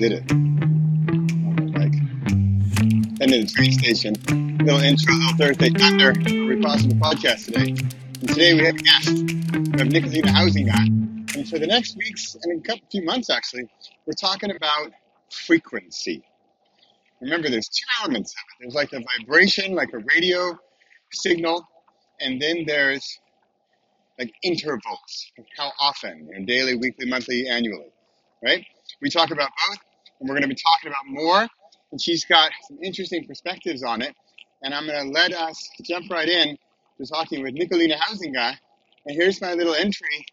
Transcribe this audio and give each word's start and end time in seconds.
did 0.00 0.12
it. 0.12 0.30
Like, 1.76 1.92
and 3.20 3.30
then 3.30 3.42
the 3.42 3.52
train 3.54 3.70
station. 3.72 4.14
Little 4.64 4.80
intro, 4.80 5.14
little 5.14 5.36
Thursday 5.36 5.68
Thunder, 5.68 6.12
Every 6.12 6.58
Possible 6.58 6.96
podcast 6.96 7.44
today. 7.44 7.76
And 8.20 8.28
today 8.28 8.54
we 8.54 8.64
have 8.64 8.76
a 8.76 8.78
guest. 8.78 9.08
We 9.10 9.78
have 9.78 9.88
Nicolina 9.88 10.32
Huizinga. 10.32 11.36
And 11.36 11.46
for 11.46 11.58
the 11.58 11.66
next 11.66 11.98
weeks 11.98 12.34
and 12.42 12.64
a 12.64 12.66
couple 12.66 12.80
few 12.90 13.04
months 13.04 13.28
actually, 13.28 13.68
we're 14.06 14.14
talking 14.14 14.50
about 14.56 14.92
frequency. 15.30 16.22
Remember, 17.20 17.50
there's 17.50 17.68
two 17.68 17.84
elements 18.00 18.32
of 18.32 18.38
it. 18.38 18.62
There's 18.62 18.74
like 18.74 18.94
a 18.94 19.04
vibration, 19.18 19.74
like 19.74 19.92
a 19.92 19.98
radio 19.98 20.58
signal, 21.12 21.68
and 22.22 22.40
then 22.40 22.64
there's 22.66 23.20
like 24.18 24.32
intervals, 24.42 25.30
like 25.36 25.48
how 25.58 25.72
often, 25.78 26.26
you 26.26 26.38
know, 26.38 26.46
daily, 26.46 26.76
weekly, 26.76 27.04
monthly, 27.04 27.48
annually, 27.48 27.92
right? 28.42 28.64
We 29.02 29.10
talk 29.10 29.30
about 29.30 29.50
both, 29.68 29.78
and 30.20 30.28
we're 30.28 30.34
going 30.34 30.42
to 30.42 30.48
be 30.48 30.54
talking 30.54 30.90
about 30.90 31.06
more. 31.08 31.48
And 31.92 32.00
she's 32.00 32.24
got 32.24 32.50
some 32.68 32.78
interesting 32.82 33.26
perspectives 33.26 33.82
on 33.82 34.02
it. 34.02 34.14
And 34.62 34.74
I'm 34.74 34.86
going 34.86 35.06
to 35.06 35.12
let 35.12 35.32
us 35.32 35.68
jump 35.82 36.10
right 36.10 36.28
in 36.28 36.56
to 36.98 37.06
talking 37.06 37.42
with 37.42 37.54
Nicolina 37.54 37.96
Huizinga. 37.96 38.54
And 39.06 39.16
here's 39.16 39.40
my 39.40 39.54
little 39.54 39.74
entry 39.74 40.26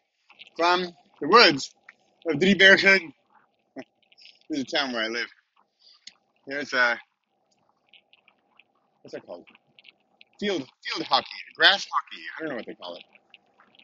from 0.57 0.83
the 1.21 1.27
woods 1.27 1.73
of 2.27 2.39
Driebergen. 2.39 3.13
this 4.49 4.59
is 4.59 4.61
a 4.61 4.65
town 4.65 4.91
where 4.91 5.03
I 5.03 5.07
live. 5.07 5.27
Here's 6.45 6.73
a, 6.73 6.99
what's 9.01 9.13
that 9.13 9.25
called? 9.25 9.45
Field, 10.39 10.67
field 10.83 11.07
hockey, 11.07 11.27
grass 11.55 11.87
hockey. 11.91 12.23
I 12.37 12.41
don't 12.41 12.49
know 12.49 12.55
what 12.57 12.65
they 12.65 12.75
call 12.75 12.95
it. 12.95 13.03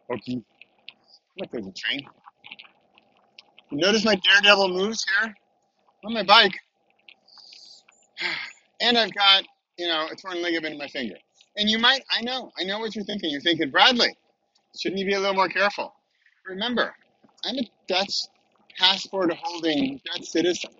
Hockey. 0.09 0.43
Look, 1.39 1.49
there's 1.51 1.65
a 1.65 1.71
train. 1.71 2.01
You 3.71 3.77
notice 3.77 4.05
my 4.05 4.15
daredevil 4.15 4.69
moves 4.69 5.03
here 5.19 5.33
on 6.03 6.13
my 6.13 6.23
bike. 6.23 6.53
And 8.81 8.97
I've 8.97 9.13
got, 9.13 9.45
you 9.77 9.87
know, 9.87 10.07
a 10.11 10.15
torn 10.15 10.41
ligament 10.41 10.73
in 10.73 10.77
my 10.77 10.87
finger. 10.87 11.15
And 11.55 11.69
you 11.69 11.79
might, 11.79 12.01
I 12.11 12.21
know, 12.21 12.51
I 12.59 12.65
know 12.65 12.79
what 12.79 12.93
you're 12.95 13.05
thinking. 13.05 13.29
You're 13.29 13.39
thinking, 13.39 13.69
Bradley, 13.69 14.13
shouldn't 14.77 14.99
you 14.99 15.05
be 15.05 15.13
a 15.13 15.19
little 15.19 15.35
more 15.35 15.47
careful? 15.47 15.93
Remember, 16.45 16.93
I'm 17.45 17.55
a 17.55 17.69
Dutch 17.87 18.23
passport 18.77 19.31
holding 19.41 20.01
Dutch 20.05 20.25
citizen. 20.25 20.71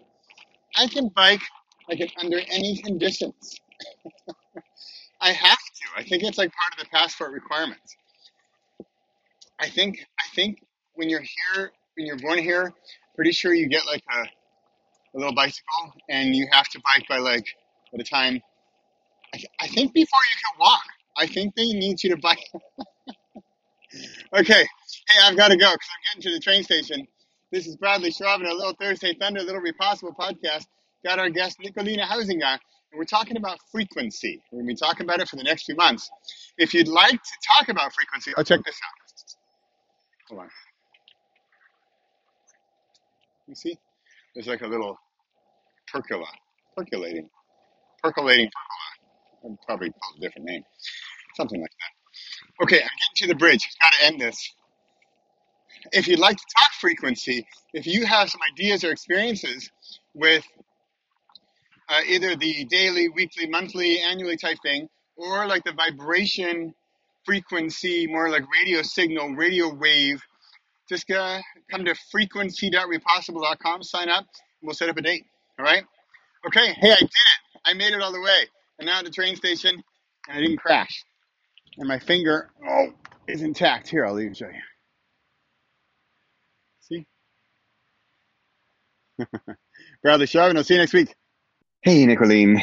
I 0.76 0.88
can 0.88 1.10
bike 1.16 1.42
like 1.88 2.02
under 2.22 2.40
any 2.40 2.78
conditions. 2.78 3.56
I 5.22 5.32
have 5.32 5.58
to. 5.58 5.86
I 5.96 6.04
think 6.04 6.24
it's 6.24 6.38
like 6.38 6.52
part 6.52 6.74
of 6.74 6.84
the 6.84 6.90
passport 6.90 7.32
requirements. 7.32 7.96
I 9.60 9.70
think 9.70 10.06
I 10.20 10.36
think 10.36 10.60
when 10.96 11.10
you're 11.10 11.22
here, 11.22 11.72
when 11.96 12.06
you're 12.06 12.20
born 12.20 12.40
here, 12.40 12.74
pretty 13.16 13.32
sure 13.32 13.54
you 13.54 13.70
get 13.70 13.86
like 13.86 14.04
a, 14.12 14.26
a 15.16 15.18
little 15.18 15.34
bicycle, 15.36 15.94
and 16.10 16.36
you 16.36 16.48
have 16.52 16.68
to 16.70 16.80
bike 16.80 17.06
by 17.08 17.18
like 17.18 17.46
at 17.94 18.00
a 18.00 18.04
time. 18.04 18.42
I, 19.34 19.40
I 19.62 19.68
think 19.68 19.94
before 19.94 20.20
you 20.30 20.38
can 20.46 20.60
walk, 20.60 20.84
I 21.18 21.28
think 21.28 21.56
they 21.56 21.68
need 21.68 22.04
you 22.04 22.12
to 22.12 22.18
bike. 22.18 22.50
okay, 24.34 24.68
hey, 25.08 25.20
I've 25.24 25.38
got 25.38 25.50
to 25.50 25.58
go 25.58 25.72
because 25.72 25.90
I'm 25.90 26.20
getting 26.20 26.32
to 26.32 26.38
the 26.38 26.40
train 26.40 26.64
station. 26.64 27.08
This 27.52 27.68
is 27.68 27.76
Bradley 27.76 28.12
Schraven, 28.12 28.50
a 28.50 28.54
little 28.54 28.74
Thursday 28.74 29.14
Thunder, 29.14 29.42
a 29.42 29.44
little 29.44 29.62
Repossible 29.62 30.16
podcast. 30.16 30.66
Got 31.06 31.20
our 31.20 31.30
guest 31.30 31.58
Nicolina 31.64 32.04
Huizinga, 32.04 32.54
and 32.54 32.98
we're 32.98 33.06
talking 33.06 33.38
about 33.38 33.60
frequency. 33.72 34.42
We're 34.52 34.60
going 34.64 34.70
to 34.70 34.74
be 34.74 34.76
talking 34.76 35.06
about 35.06 35.20
it 35.20 35.28
for 35.28 35.36
the 35.36 35.44
next 35.44 35.66
few 35.66 35.76
months. 35.76 36.10
If 36.58 36.74
you'd 36.74 36.88
like 36.88 37.12
to 37.12 37.38
talk 37.56 37.70
about 37.70 37.94
frequency, 37.94 38.34
oh, 38.38 38.44
check 38.44 38.64
this 38.66 38.76
out. 38.76 39.36
Hold 40.30 40.42
on. 40.42 40.50
You 43.48 43.56
see? 43.56 43.78
There's 44.34 44.48
like 44.48 44.62
a 44.62 44.68
little 44.68 44.98
percola, 45.94 46.26
percolating, 46.76 47.30
percolating 48.02 48.50
percola. 48.50 49.54
I'd 49.54 49.66
probably 49.68 49.90
call 49.92 50.14
it 50.16 50.18
a 50.18 50.22
different 50.22 50.48
name, 50.48 50.64
something 51.36 51.62
like 51.62 51.70
that. 51.70 52.64
Okay, 52.64 52.78
I'm 52.78 52.82
getting 52.82 53.16
to 53.18 53.28
the 53.28 53.36
bridge. 53.36 53.62
I've 53.82 53.92
got 53.92 53.98
to 53.98 54.06
end 54.06 54.22
this. 54.22 54.54
If 55.92 56.08
you'd 56.08 56.20
like 56.20 56.38
to 56.38 56.44
talk 56.56 56.74
frequency, 56.80 57.46
if 57.74 57.86
you 57.86 58.06
have 58.06 58.30
some 58.30 58.42
ideas 58.54 58.84
or 58.84 58.92
experiences 58.92 59.70
with 60.14 60.46
uh, 61.90 62.00
either 62.08 62.36
the 62.36 62.66
daily, 62.66 63.10
weekly, 63.10 63.48
monthly, 63.48 64.00
annually 64.00 64.38
type 64.38 64.58
thing, 64.64 64.88
or 65.18 65.46
like 65.46 65.64
the 65.64 65.74
vibration 65.74 66.74
frequency, 67.26 68.08
more 68.08 68.30
like 68.30 68.44
radio 68.52 68.82
signal, 68.82 69.36
radio 69.36 69.74
wave, 69.74 70.22
just 70.90 71.10
uh, 71.12 71.40
come 71.70 71.86
to 71.86 71.96
frequency.repossible.com, 72.12 73.84
sign 73.84 74.10
up, 74.10 74.26
and 74.62 74.68
we'll 74.68 74.74
set 74.74 74.90
up 74.90 74.98
a 74.98 75.02
date. 75.02 75.26
All 75.60 75.66
right? 75.66 75.84
Okay, 76.48 76.74
hey, 76.74 76.92
I 76.92 76.96
did 76.96 77.06
it. 77.06 77.62
I 77.66 77.74
made 77.74 77.94
it 77.94 78.02
all 78.02 78.12
the 78.12 78.22
way. 78.22 78.46
And 78.80 78.88
now 78.88 79.00
at 79.00 79.06
the 79.06 79.12
train 79.12 79.36
station, 79.36 79.84
and 80.28 80.38
I 80.38 80.42
didn't 80.42 80.58
crash. 80.58 81.04
And 81.78 81.88
my 81.88 82.00
finger, 82.00 82.50
oh, 82.68 82.88
is 83.28 83.42
intact. 83.42 83.88
Here, 83.88 84.06
I'll 84.06 84.20
even 84.20 84.34
show 84.34 84.48
you. 84.48 84.62
See? 86.82 87.06
Bradley 90.04 90.26
Schraven, 90.26 90.58
I'll 90.58 90.64
see 90.64 90.74
you 90.74 90.80
next 90.80 90.94
week. 90.94 91.16
Hey, 91.84 92.06
Nicolene. 92.06 92.62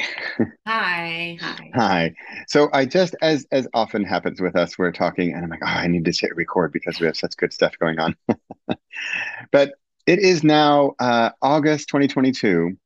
Hi, 0.66 1.36
hi. 1.40 1.70
Hi. 1.74 2.14
So 2.48 2.70
I 2.72 2.86
just, 2.86 3.14
as 3.20 3.46
as 3.52 3.68
often 3.74 4.02
happens 4.02 4.40
with 4.40 4.56
us, 4.56 4.78
we're 4.78 4.92
talking, 4.92 5.34
and 5.34 5.44
I'm 5.44 5.50
like, 5.50 5.60
oh, 5.62 5.66
I 5.66 5.88
need 5.88 6.06
to 6.06 6.12
hit 6.12 6.34
record 6.34 6.72
because 6.72 6.98
we 6.98 7.06
have 7.06 7.18
such 7.18 7.36
good 7.36 7.52
stuff 7.52 7.78
going 7.78 7.98
on. 7.98 8.16
but 9.52 9.74
it 10.10 10.18
is 10.18 10.42
now 10.42 10.94
uh, 10.98 11.30
August 11.40 11.88
2022, 11.88 12.76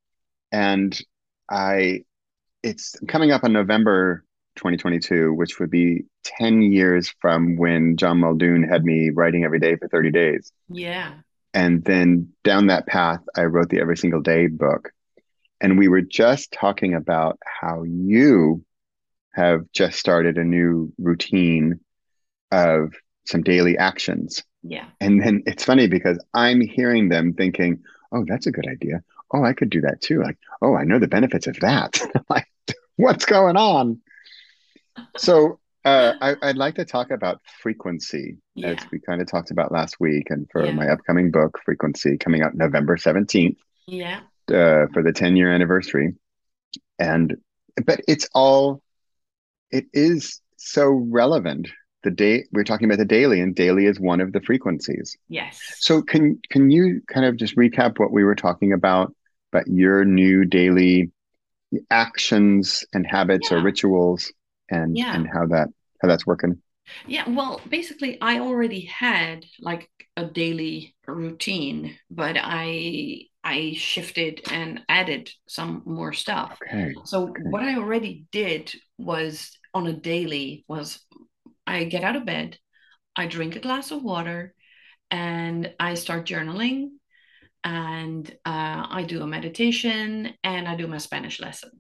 and 0.53 1.01
I, 1.51 2.05
it's 2.63 2.97
coming 3.09 3.31
up 3.31 3.45
on 3.45 3.53
November 3.53 4.25
2022, 4.57 5.33
which 5.33 5.59
would 5.59 5.71
be 5.71 6.05
10 6.25 6.63
years 6.63 7.13
from 7.21 7.57
when 7.57 7.97
John 7.97 8.21
Muldoon 8.21 8.63
had 8.63 8.85
me 8.85 9.11
writing 9.11 9.45
every 9.45 9.59
day 9.59 9.77
for 9.77 9.89
30 9.89 10.11
days. 10.11 10.53
Yeah. 10.69 11.15
And 11.55 11.85
then 11.85 12.33
down 12.43 12.67
that 12.67 12.87
path, 12.87 13.21
I 13.37 13.45
wrote 13.45 13.69
the 13.71 13.81
Every 13.81 13.97
Single 13.97 14.21
Day 14.21 14.49
book 14.49 14.91
and 15.65 15.79
we 15.79 15.89
were 15.89 16.03
just 16.03 16.53
talking 16.53 16.93
about 16.93 17.39
how 17.47 17.85
you 17.85 18.63
have 19.33 19.63
just 19.73 19.99
started 19.99 20.37
a 20.37 20.45
new 20.45 20.93
routine 20.99 21.81
of 22.53 22.93
some 23.27 23.43
daily 23.43 23.79
actions. 23.79 24.45
Yeah. 24.67 24.87
And 25.01 25.21
then 25.21 25.43
it's 25.47 25.65
funny 25.65 25.87
because 25.87 26.19
I'm 26.33 26.61
hearing 26.61 27.09
them 27.09 27.35
thinking, 27.35 27.83
oh, 28.13 28.25
that's 28.27 28.47
a 28.47 28.53
good 28.53 28.67
idea. 28.67 29.03
Oh, 29.33 29.45
I 29.45 29.53
could 29.53 29.71
do 29.71 29.83
that 29.83 30.01
too. 30.01 30.23
Like, 30.23 30.39
oh, 30.63 30.75
I 30.75 30.85
know 30.85 30.99
the 30.99 31.09
benefits 31.09 31.47
of 31.47 31.61
that. 31.61 32.01
like, 32.31 32.49
what's 32.97 33.27
going 33.27 33.57
on? 33.57 34.01
So 35.17 35.61
uh, 35.85 36.15
I, 36.21 36.47
would 36.47 36.57
like 36.57 36.77
to 36.77 36.85
talk 36.85 37.11
about 37.11 37.43
frequency 37.61 38.39
yeah. 38.55 38.69
as 38.69 38.79
we 38.91 39.01
kind 39.01 39.21
of 39.21 39.29
talked 39.29 39.51
about 39.51 39.71
last 39.71 40.01
week. 40.01 40.31
And 40.31 40.49
for 40.51 40.65
yeah. 40.65 40.73
my 40.73 40.89
upcoming 40.89 41.31
book, 41.31 41.61
Frequency, 41.65 42.17
coming 42.17 42.43
out 42.43 42.55
November 42.55 42.97
17th. 42.97 43.57
Yeah 43.87 44.21
uh, 44.49 44.87
for 44.93 45.03
the 45.03 45.13
10 45.13 45.37
year 45.37 45.53
anniversary. 45.53 46.15
And, 46.99 47.37
but 47.85 48.01
it's 48.07 48.29
all, 48.35 48.83
it 49.71 49.87
is 49.93 50.41
so 50.57 50.91
relevant. 50.91 51.69
The 52.05 52.11
day 52.11 52.45
we're 52.53 52.65
talking 52.65 52.85
about 52.85 52.99
the 52.99 53.05
daily, 53.05 53.41
and 53.41 53.55
daily 53.55 53.87
is 53.87 53.99
one 53.99 54.21
of 54.21 54.33
the 54.33 54.41
frequencies. 54.41 55.17
Yes. 55.29 55.61
So 55.79 56.03
can 56.03 56.41
can 56.51 56.71
you 56.71 57.01
kind 57.09 57.27
of 57.27 57.37
just 57.37 57.57
recap 57.57 57.99
what 57.99 58.13
we 58.13 58.25
were 58.25 58.35
talking 58.35 58.73
about, 58.73 59.15
about 59.53 59.67
your 59.67 60.05
new 60.05 60.45
daily 60.45 61.11
actions 61.91 62.85
and 62.93 63.07
habits 63.07 63.51
yeah. 63.51 63.57
or 63.57 63.63
rituals, 63.63 64.33
and 64.71 64.97
yeah. 64.97 65.17
and 65.17 65.27
how 65.27 65.47
that 65.47 65.69
how 66.01 66.09
that's 66.09 66.27
working? 66.27 66.61
Yeah, 67.07 67.29
well, 67.29 67.61
basically, 67.69 68.21
I 68.21 68.41
already 68.41 68.83
had 68.83 69.45
like 69.61 69.89
a 70.17 70.25
daily 70.25 70.95
routine, 71.07 71.97
but 72.11 72.37
I 72.39 73.23
I 73.43 73.75
shifted 73.77 74.43
and 74.51 74.83
added 74.89 75.31
some 75.47 75.83
more 75.85 76.13
stuff. 76.13 76.59
Okay. 76.63 76.95
So 77.05 77.29
okay. 77.29 77.43
what 77.45 77.63
I 77.63 77.77
already 77.77 78.27
did 78.31 78.75
was 78.99 79.57
on 79.75 79.87
a 79.87 79.93
daily 79.93 80.65
was 80.69 81.01
I 81.67 81.85
get 81.85 82.05
out 82.05 82.17
of 82.17 82.27
bed, 82.27 82.59
I 83.17 83.27
drink 83.27 83.57
a 83.57 83.61
glass 83.61 83.91
of 83.91 84.03
water, 84.03 84.55
and 85.11 85.73
I 85.79 85.95
start 85.95 86.27
journaling, 86.27 86.91
and 87.63 88.29
uh, 88.45 88.87
I 88.91 89.05
do 89.07 89.23
a 89.23 89.27
meditation, 89.27 90.35
and 90.43 90.69
I 90.69 90.77
do 90.77 90.87
my 90.87 90.99
Spanish 90.99 91.41
lesson. 91.41 91.71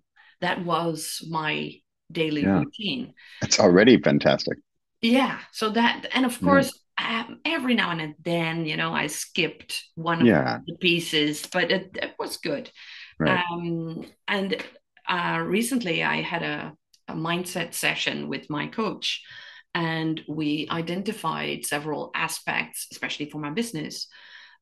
That 0.40 0.64
was 0.64 1.22
my 1.28 1.72
daily 2.10 2.42
yeah. 2.42 2.58
routine. 2.60 3.14
It's 3.42 3.58
already 3.58 4.00
fantastic. 4.00 4.58
Yeah. 5.02 5.38
So 5.52 5.70
that, 5.70 6.06
and 6.14 6.24
of 6.24 6.40
course, 6.40 6.72
um, 6.98 7.40
every 7.44 7.74
now 7.74 7.90
and 7.90 8.14
then, 8.22 8.64
you 8.64 8.76
know, 8.76 8.92
I 8.94 9.08
skipped 9.08 9.84
one 9.96 10.24
yeah. 10.24 10.56
of 10.56 10.66
the 10.66 10.76
pieces, 10.76 11.46
but 11.52 11.70
it, 11.70 11.90
it 12.00 12.14
was 12.18 12.38
good. 12.38 12.70
Right. 13.18 13.44
Um, 13.50 14.06
and 14.28 14.62
uh, 15.08 15.42
recently 15.44 16.02
I 16.02 16.22
had 16.22 16.42
a, 16.42 16.72
a 17.08 17.14
mindset 17.14 17.74
session 17.74 18.28
with 18.28 18.48
my 18.48 18.66
coach, 18.66 19.22
and 19.74 20.22
we 20.28 20.68
identified 20.70 21.66
several 21.66 22.10
aspects, 22.14 22.86
especially 22.92 23.28
for 23.28 23.38
my 23.38 23.50
business, 23.50 24.06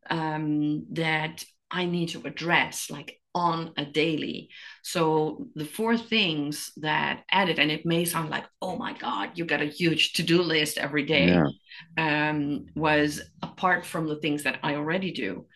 um, 0.08 0.86
that 0.92 1.44
I 1.70 1.84
need 1.84 2.10
to 2.10 2.22
address 2.26 2.90
like 2.90 3.20
on 3.34 3.72
a 3.76 3.84
daily. 3.84 4.50
So 4.82 5.48
the 5.54 5.64
four 5.64 5.96
things 5.96 6.72
that 6.78 7.22
added, 7.30 7.58
and 7.58 7.70
it 7.70 7.86
may 7.86 8.04
sound 8.04 8.30
like, 8.30 8.44
oh 8.60 8.76
my 8.76 8.92
God, 8.92 9.32
you 9.34 9.44
got 9.44 9.62
a 9.62 9.66
huge 9.66 10.12
to-do 10.14 10.42
list 10.42 10.76
every 10.78 11.04
day, 11.04 11.28
Yeah. 11.28 11.48
um, 11.96 12.66
was 12.74 13.22
apart 13.42 13.86
from 13.86 14.06
the 14.06 14.16
things 14.16 14.42
that 14.42 14.60
I 14.62 14.74
already 14.74 15.12
do, 15.12 15.46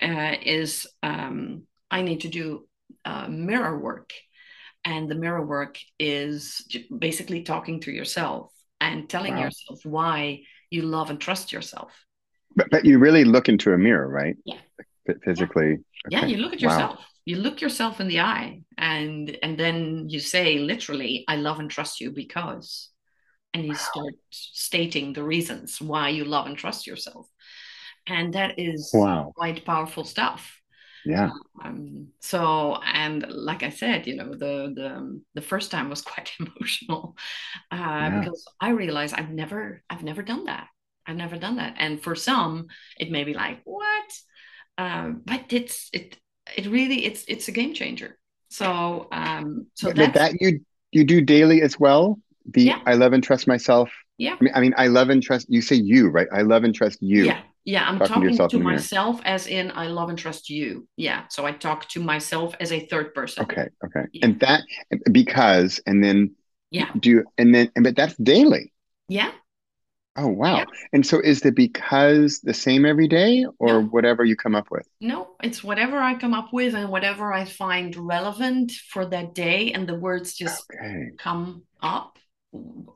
uh, 0.00 0.36
is 0.42 0.86
um, 1.02 1.64
I 1.90 2.02
need 2.02 2.20
to 2.22 2.28
do 2.28 2.66
uh, 3.04 3.28
mirror 3.28 3.78
work. 3.78 4.12
And 4.84 5.10
the 5.10 5.14
mirror 5.14 5.44
work 5.44 5.78
is 5.98 6.66
basically 6.96 7.42
talking 7.42 7.80
to 7.80 7.90
yourself 7.90 8.52
and 8.80 9.08
telling 9.08 9.32
Wow. 9.32 9.42
yourself 9.42 9.84
why 9.84 10.42
you 10.70 10.82
love 10.82 11.10
and 11.10 11.20
trust 11.20 11.52
yourself. 11.52 11.92
But 12.56 12.70
but 12.70 12.84
you 12.84 12.98
really 12.98 13.24
look 13.24 13.48
into 13.48 13.72
a 13.72 13.78
mirror, 13.78 14.08
right? 14.08 14.36
Yeah. 14.44 14.58
Physically. 15.24 15.78
Yeah, 16.10 16.24
Okay. 16.24 16.28
you 16.28 16.36
look 16.38 16.52
at 16.52 16.60
Wow. 16.60 16.70
yourself. 16.70 17.04
You 17.24 17.36
look 17.36 17.60
yourself 17.60 18.00
in 18.00 18.08
the 18.08 18.20
eye 18.20 18.62
and 18.78 19.36
and 19.42 19.58
then 19.58 20.08
you 20.08 20.20
say 20.20 20.58
literally, 20.58 21.24
I 21.28 21.36
love 21.36 21.60
and 21.60 21.70
trust 21.70 22.00
you 22.00 22.10
because 22.10 22.90
and 23.54 23.66
you 23.66 23.74
start 23.74 24.14
stating 24.30 25.12
the 25.12 25.22
reasons 25.22 25.80
why 25.80 26.10
you 26.10 26.24
love 26.24 26.46
and 26.46 26.56
trust 26.56 26.86
yourself. 26.86 27.28
And 28.06 28.34
that 28.34 28.58
is 28.58 28.90
Wow. 28.94 29.32
quite 29.36 29.64
powerful 29.64 30.04
stuff. 30.04 30.57
Yeah. 31.08 31.30
Um, 31.64 32.08
so 32.20 32.76
and 32.84 33.26
like 33.30 33.62
I 33.64 33.70
said, 33.70 34.06
you 34.06 34.16
know, 34.16 34.30
the 34.30 34.72
the 34.74 35.20
the 35.34 35.42
first 35.42 35.70
time 35.70 35.90
was 35.90 36.02
quite 36.12 36.32
emotional 36.38 37.16
uh, 37.70 38.10
Yeah. 38.10 38.10
because 38.10 38.44
I 38.60 38.70
realized 38.70 39.14
I've 39.14 39.30
never 39.30 39.82
I've 39.90 40.04
never 40.04 40.22
done 40.22 40.44
that. 40.46 40.68
I've 41.06 41.16
never 41.16 41.38
done 41.38 41.56
that. 41.56 41.74
And 41.78 42.02
for 42.02 42.14
some, 42.14 42.68
it 42.98 43.10
may 43.10 43.24
be 43.24 43.34
like, 43.34 43.60
what? 43.64 44.12
Um, 44.78 45.22
but 45.24 45.52
it's 45.52 45.90
it 45.92 46.16
it 46.56 46.66
really 46.66 47.04
it's 47.06 47.24
it's 47.28 47.48
a 47.48 47.52
game 47.52 47.74
changer. 47.74 48.18
So 48.50 49.08
um 49.12 49.66
so 49.74 49.90
But, 49.90 49.96
but 49.96 50.12
that's 50.12 50.14
that 50.14 50.40
you 50.40 50.60
you 50.92 51.04
do 51.04 51.20
daily 51.20 51.62
as 51.62 51.78
well. 51.78 52.18
The 52.46 52.74
yeah, 52.74 52.80
I 52.86 52.94
love 52.94 53.12
and 53.12 53.22
trust 53.22 53.46
myself. 53.46 53.90
yeah. 54.18 54.38
I 54.40 54.44
mean, 54.44 54.52
I 54.54 54.60
mean, 54.60 54.74
I 54.76 54.86
love 54.88 55.10
and 55.10 55.22
trust. 55.22 55.46
You 55.50 55.60
say 55.62 55.76
you, 55.76 56.08
right? 56.08 56.28
I 56.32 56.42
love 56.42 56.64
and 56.64 56.74
trust 56.74 56.98
you. 57.02 57.26
Yeah, 57.26 57.40
yeah, 57.64 57.88
I'm 57.88 58.02
Talking 58.02 58.22
to 58.30 58.30
talking 58.32 58.48
to 58.48 58.58
the 58.58 58.58
myself 58.58 59.20
as 59.24 59.46
in 59.46 59.70
I 59.72 59.88
love 59.88 60.08
and 60.08 60.18
trust 60.18 60.48
you. 60.50 60.88
Yeah, 60.96 61.26
so 61.28 61.44
I 61.46 61.52
talk 61.52 61.88
to 61.90 62.00
myself 62.00 62.54
as 62.60 62.72
a 62.72 62.86
third 62.86 63.14
person. 63.14 63.46
Okay. 63.50 63.68
Okay. 63.84 64.04
Yeah, 64.12 64.22
And 64.22 64.40
that 64.40 64.62
because 65.12 65.80
and 65.86 66.02
then 66.02 66.34
yeah, 66.70 66.92
do 66.98 67.10
you 67.10 67.24
and 67.38 67.54
then 67.54 67.70
but 67.82 67.96
that's 67.96 68.16
daily. 68.16 68.72
yeah, 69.08 69.32
Oh 70.16 70.26
yeah. 70.48 70.64
wow. 70.66 70.66
And 70.92 71.06
so 71.06 71.20
is 71.20 71.40
the 71.40 71.52
because 71.52 72.40
the 72.40 72.52
same 72.54 72.84
every 72.84 73.08
day 73.08 73.46
or 73.58 73.80
No, 73.80 73.82
whatever 73.82 74.24
you 74.24 74.36
come 74.36 74.54
up 74.54 74.70
with? 74.70 74.86
no, 75.00 75.36
it's 75.42 75.62
whatever 75.62 75.98
I 75.98 76.18
come 76.18 76.34
up 76.34 76.52
with 76.52 76.74
and 76.74 76.90
whatever 76.90 77.32
I 77.32 77.44
find 77.44 77.94
relevant 77.96 78.72
for 78.72 79.06
that 79.06 79.34
day, 79.34 79.72
and 79.72 79.88
the 79.88 79.94
words 79.94 80.34
just 80.34 80.68
Okay. 80.70 81.12
come 81.18 81.64
up 81.80 82.18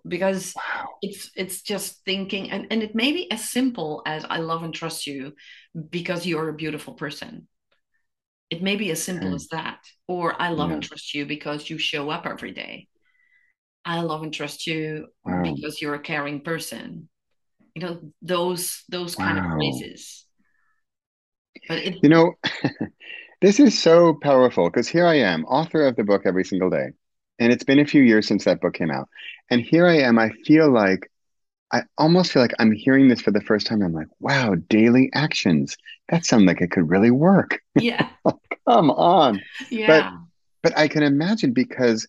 because 0.06 0.54
Wow. 0.54 0.88
it's 1.00 1.30
it's 1.36 1.62
just 1.62 2.04
thinking, 2.04 2.50
and, 2.50 2.66
and 2.70 2.82
it 2.82 2.94
may 2.94 3.12
be 3.12 3.30
as 3.30 3.50
simple 3.50 4.02
as 4.06 4.24
I 4.28 4.38
love 4.38 4.62
and 4.62 4.74
trust 4.74 5.06
you 5.06 5.34
because 5.90 6.26
you're 6.26 6.48
a 6.48 6.54
beautiful 6.54 6.94
person. 6.94 7.48
It 8.50 8.62
may 8.62 8.76
be 8.76 8.90
as 8.90 9.02
simple 9.02 9.28
Okay. 9.28 9.36
as 9.36 9.48
that, 9.48 9.80
or 10.06 10.40
I 10.40 10.50
love 10.50 10.70
Yeah. 10.70 10.74
and 10.74 10.82
trust 10.82 11.14
you 11.14 11.26
because 11.26 11.70
you 11.70 11.78
show 11.78 12.10
up 12.10 12.26
every 12.26 12.52
day. 12.52 12.88
I 13.84 14.00
love 14.02 14.22
and 14.22 14.32
trust 14.34 14.66
you 14.66 15.08
Wow. 15.24 15.42
because 15.42 15.80
you're 15.82 15.94
a 15.94 16.00
caring 16.00 16.42
person. 16.42 17.08
You 17.74 17.82
know, 17.82 18.12
those 18.22 18.84
those 18.88 19.16
kind 19.16 19.38
of 19.38 19.44
Wow. 19.44 19.56
phrases. 19.56 20.26
But 21.68 21.78
it, 21.78 21.96
You 22.02 22.08
know, 22.08 22.34
this 23.40 23.60
is 23.60 23.80
so 23.80 24.14
powerful 24.14 24.68
because 24.70 24.88
here 24.88 25.06
I 25.06 25.16
am, 25.16 25.44
author 25.46 25.86
of 25.86 25.96
the 25.96 26.04
book 26.04 26.22
every 26.26 26.44
single 26.44 26.70
day. 26.70 26.90
And 27.38 27.52
it's 27.52 27.64
been 27.64 27.80
a 27.80 27.86
few 27.86 28.02
years 28.02 28.26
since 28.26 28.44
that 28.44 28.60
book 28.60 28.74
came 28.74 28.90
out. 28.90 29.08
And 29.50 29.60
here 29.60 29.86
I 29.86 29.98
am, 29.98 30.18
I 30.18 30.30
feel 30.44 30.72
like 30.72 31.10
I 31.72 31.82
almost 31.96 32.32
feel 32.32 32.42
like 32.42 32.54
I'm 32.58 32.72
hearing 32.72 33.08
this 33.08 33.22
for 33.22 33.30
the 33.30 33.40
first 33.40 33.66
time. 33.66 33.82
I'm 33.82 33.94
like, 33.94 34.08
wow, 34.20 34.54
daily 34.68 35.10
actions. 35.14 35.76
That 36.10 36.24
sounds 36.26 36.44
like 36.44 36.60
it 36.60 36.70
could 36.70 36.90
really 36.90 37.10
work. 37.10 37.60
yeah, 37.74 38.08
Come 38.68 38.90
on. 38.90 39.40
But 39.68 39.70
yeah, 39.70 40.18
but 40.62 40.76
I 40.76 40.86
can 40.88 41.02
imagine 41.02 41.52
because 41.52 42.06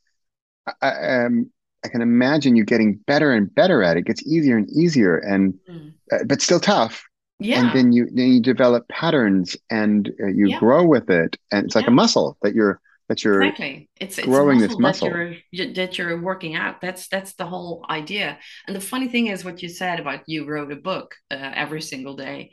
I, 0.82 1.24
um, 1.26 1.50
I 1.84 1.88
can 1.88 2.02
imagine 2.02 2.56
you 2.56 2.64
getting 2.64 2.96
better 3.08 3.32
and 3.32 3.54
better 3.54 3.84
at 3.84 3.98
it. 3.98 4.02
It 4.02 4.06
gets 4.06 4.24
easier 4.24 4.58
and 4.58 4.70
easier, 4.70 5.18
and 5.18 5.54
mm, 5.70 5.94
uh, 6.12 6.24
but 6.26 6.42
still 6.42 6.60
tough. 6.60 7.04
Yeah. 7.40 7.60
And 7.62 7.78
then 7.78 7.92
you 7.92 8.08
then 8.14 8.34
you 8.34 8.42
develop 8.42 8.88
patterns 8.88 9.58
and 9.70 10.10
uh, 10.22 10.28
you 10.28 10.50
yeah, 10.50 10.60
grow 10.60 10.86
with 10.86 11.10
it, 11.10 11.38
and 11.52 11.66
it's 11.66 11.76
like 11.76 11.88
a 11.88 11.92
muscle 11.92 12.38
that 12.42 12.54
you're 12.54 12.80
that 13.14 13.24
you're 13.24 13.42
Exactly. 13.42 13.90
It's 14.00 14.18
it's 14.18 14.28
growing 14.28 14.60
this 14.60 14.78
muscle 14.80 15.10
that 15.10 15.38
you're 15.52 15.74
that 15.74 15.98
you're 15.98 16.22
working 16.22 16.56
out. 16.56 16.82
That's 16.82 17.08
that's 17.08 17.34
the 17.36 17.46
whole 17.46 17.86
idea. 17.90 18.40
And 18.68 18.76
the 18.76 18.82
funny 18.82 19.08
thing 19.08 19.28
is 19.28 19.46
what 19.46 19.62
you 19.62 19.70
said 19.70 20.00
about 20.00 20.28
you 20.28 20.46
wrote 20.46 20.72
a 20.72 20.76
book 20.76 21.16
uh, 21.32 21.52
every 21.54 21.82
single 21.82 22.16
day. 22.16 22.52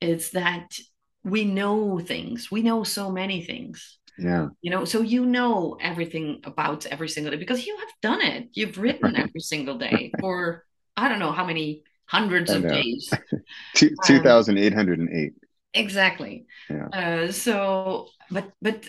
Is 0.00 0.30
that 0.32 0.68
we 1.24 1.44
know 1.44 1.98
things. 2.00 2.50
We 2.50 2.62
know 2.62 2.84
so 2.84 3.10
many 3.10 3.44
things. 3.44 3.98
Yeah, 4.18 4.48
You 4.60 4.70
know, 4.70 4.84
so 4.84 5.00
you 5.00 5.24
know 5.24 5.78
everything 5.80 6.40
about 6.44 6.86
every 6.86 7.08
single 7.08 7.32
day 7.32 7.38
because 7.38 7.66
you 7.66 7.76
have 7.78 7.88
done 8.02 8.20
it. 8.20 8.50
You've 8.52 8.78
written 8.84 9.14
right. 9.14 9.18
every 9.18 9.40
single 9.40 9.78
day 9.78 10.16
for 10.20 10.64
I 10.96 11.08
don't 11.08 11.20
know 11.20 11.32
how 11.32 11.46
many 11.46 11.84
hundreds 12.06 12.52
of 12.52 12.66
days. 12.68 13.18
Two, 13.74 13.96
Um, 14.04 14.04
2,808. 14.04 15.34
Exactly. 15.74 16.46
Yeah. 16.68 16.88
Uh, 16.92 17.32
so, 17.32 18.14
but 18.30 18.52
but 18.60 18.88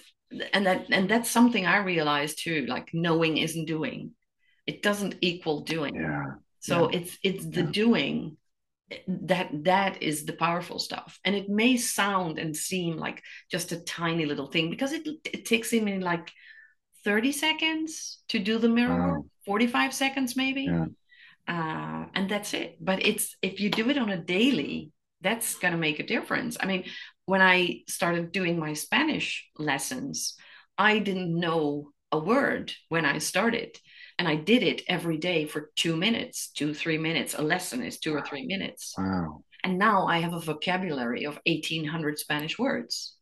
and 0.53 0.65
that 0.65 0.87
and 0.91 1.09
that's 1.09 1.29
something 1.29 1.65
I 1.65 1.77
realized 1.77 2.39
too. 2.43 2.65
Like 2.67 2.89
knowing 2.93 3.37
isn't 3.37 3.65
doing. 3.65 4.11
It 4.65 4.81
doesn't 4.81 5.15
equal 5.21 5.61
doing. 5.61 5.95
Yeah. 5.95 6.35
So 6.59 6.89
Yeah. 6.89 6.99
it's 6.99 7.17
it's 7.23 7.45
the 7.45 7.63
Yeah. 7.63 7.71
doing 7.71 8.37
that 9.07 9.49
that 9.63 10.03
is 10.03 10.25
the 10.25 10.33
powerful 10.33 10.79
stuff. 10.79 11.19
And 11.25 11.35
it 11.35 11.49
may 11.49 11.77
sound 11.77 12.37
and 12.39 12.55
seem 12.55 12.97
like 12.97 13.23
just 13.51 13.71
a 13.71 13.79
tiny 13.83 14.25
little 14.25 14.47
thing 14.47 14.69
because 14.69 14.91
it 14.93 15.07
it 15.25 15.45
takes 15.45 15.71
him 15.71 15.87
in 15.87 16.01
like 16.01 16.31
30 17.03 17.31
seconds 17.31 18.19
to 18.29 18.39
do 18.39 18.57
the 18.59 18.69
mirror 18.69 18.95
work, 18.97 19.23
Wow. 19.23 19.25
45 19.45 19.93
seconds 19.93 20.35
maybe. 20.35 20.63
Yeah. 20.63 20.85
Uh, 21.47 22.05
and 22.15 22.29
that's 22.29 22.53
it. 22.53 22.77
But 22.79 23.05
it's 23.05 23.35
if 23.41 23.59
you 23.59 23.69
do 23.69 23.89
it 23.89 23.97
on 23.97 24.09
a 24.09 24.17
daily, 24.17 24.91
that's 25.21 25.55
gonna 25.55 25.77
make 25.77 25.99
a 25.99 26.05
difference. 26.07 26.57
I 26.59 26.65
mean, 26.65 26.85
when 27.25 27.41
I 27.41 27.81
started 27.87 28.31
doing 28.31 28.59
my 28.59 28.73
Spanish 28.73 29.49
lessons, 29.57 30.35
I 30.77 30.99
didn't 30.99 31.39
know 31.39 31.91
a 32.11 32.19
word 32.19 32.73
when 32.89 33.05
I 33.05 33.17
started. 33.19 33.77
And 34.19 34.27
I 34.27 34.35
did 34.35 34.61
it 34.61 34.83
every 34.87 35.17
day 35.17 35.45
for 35.45 35.71
two 35.75 35.95
minutes, 35.95 36.51
two, 36.51 36.73
three 36.73 36.97
minutes. 36.97 37.33
A 37.33 37.41
lesson 37.41 37.83
is 37.83 37.99
two 37.99 38.13
or 38.13 38.21
three 38.21 38.45
minutes. 38.45 38.93
Wow. 38.97 39.43
And 39.63 39.79
now 39.79 40.05
I 40.05 40.19
have 40.19 40.33
a 40.33 40.39
vocabulary 40.39 41.25
of 41.25 41.39
1800 41.45 42.19
Spanish 42.19 42.59
words 42.59 43.15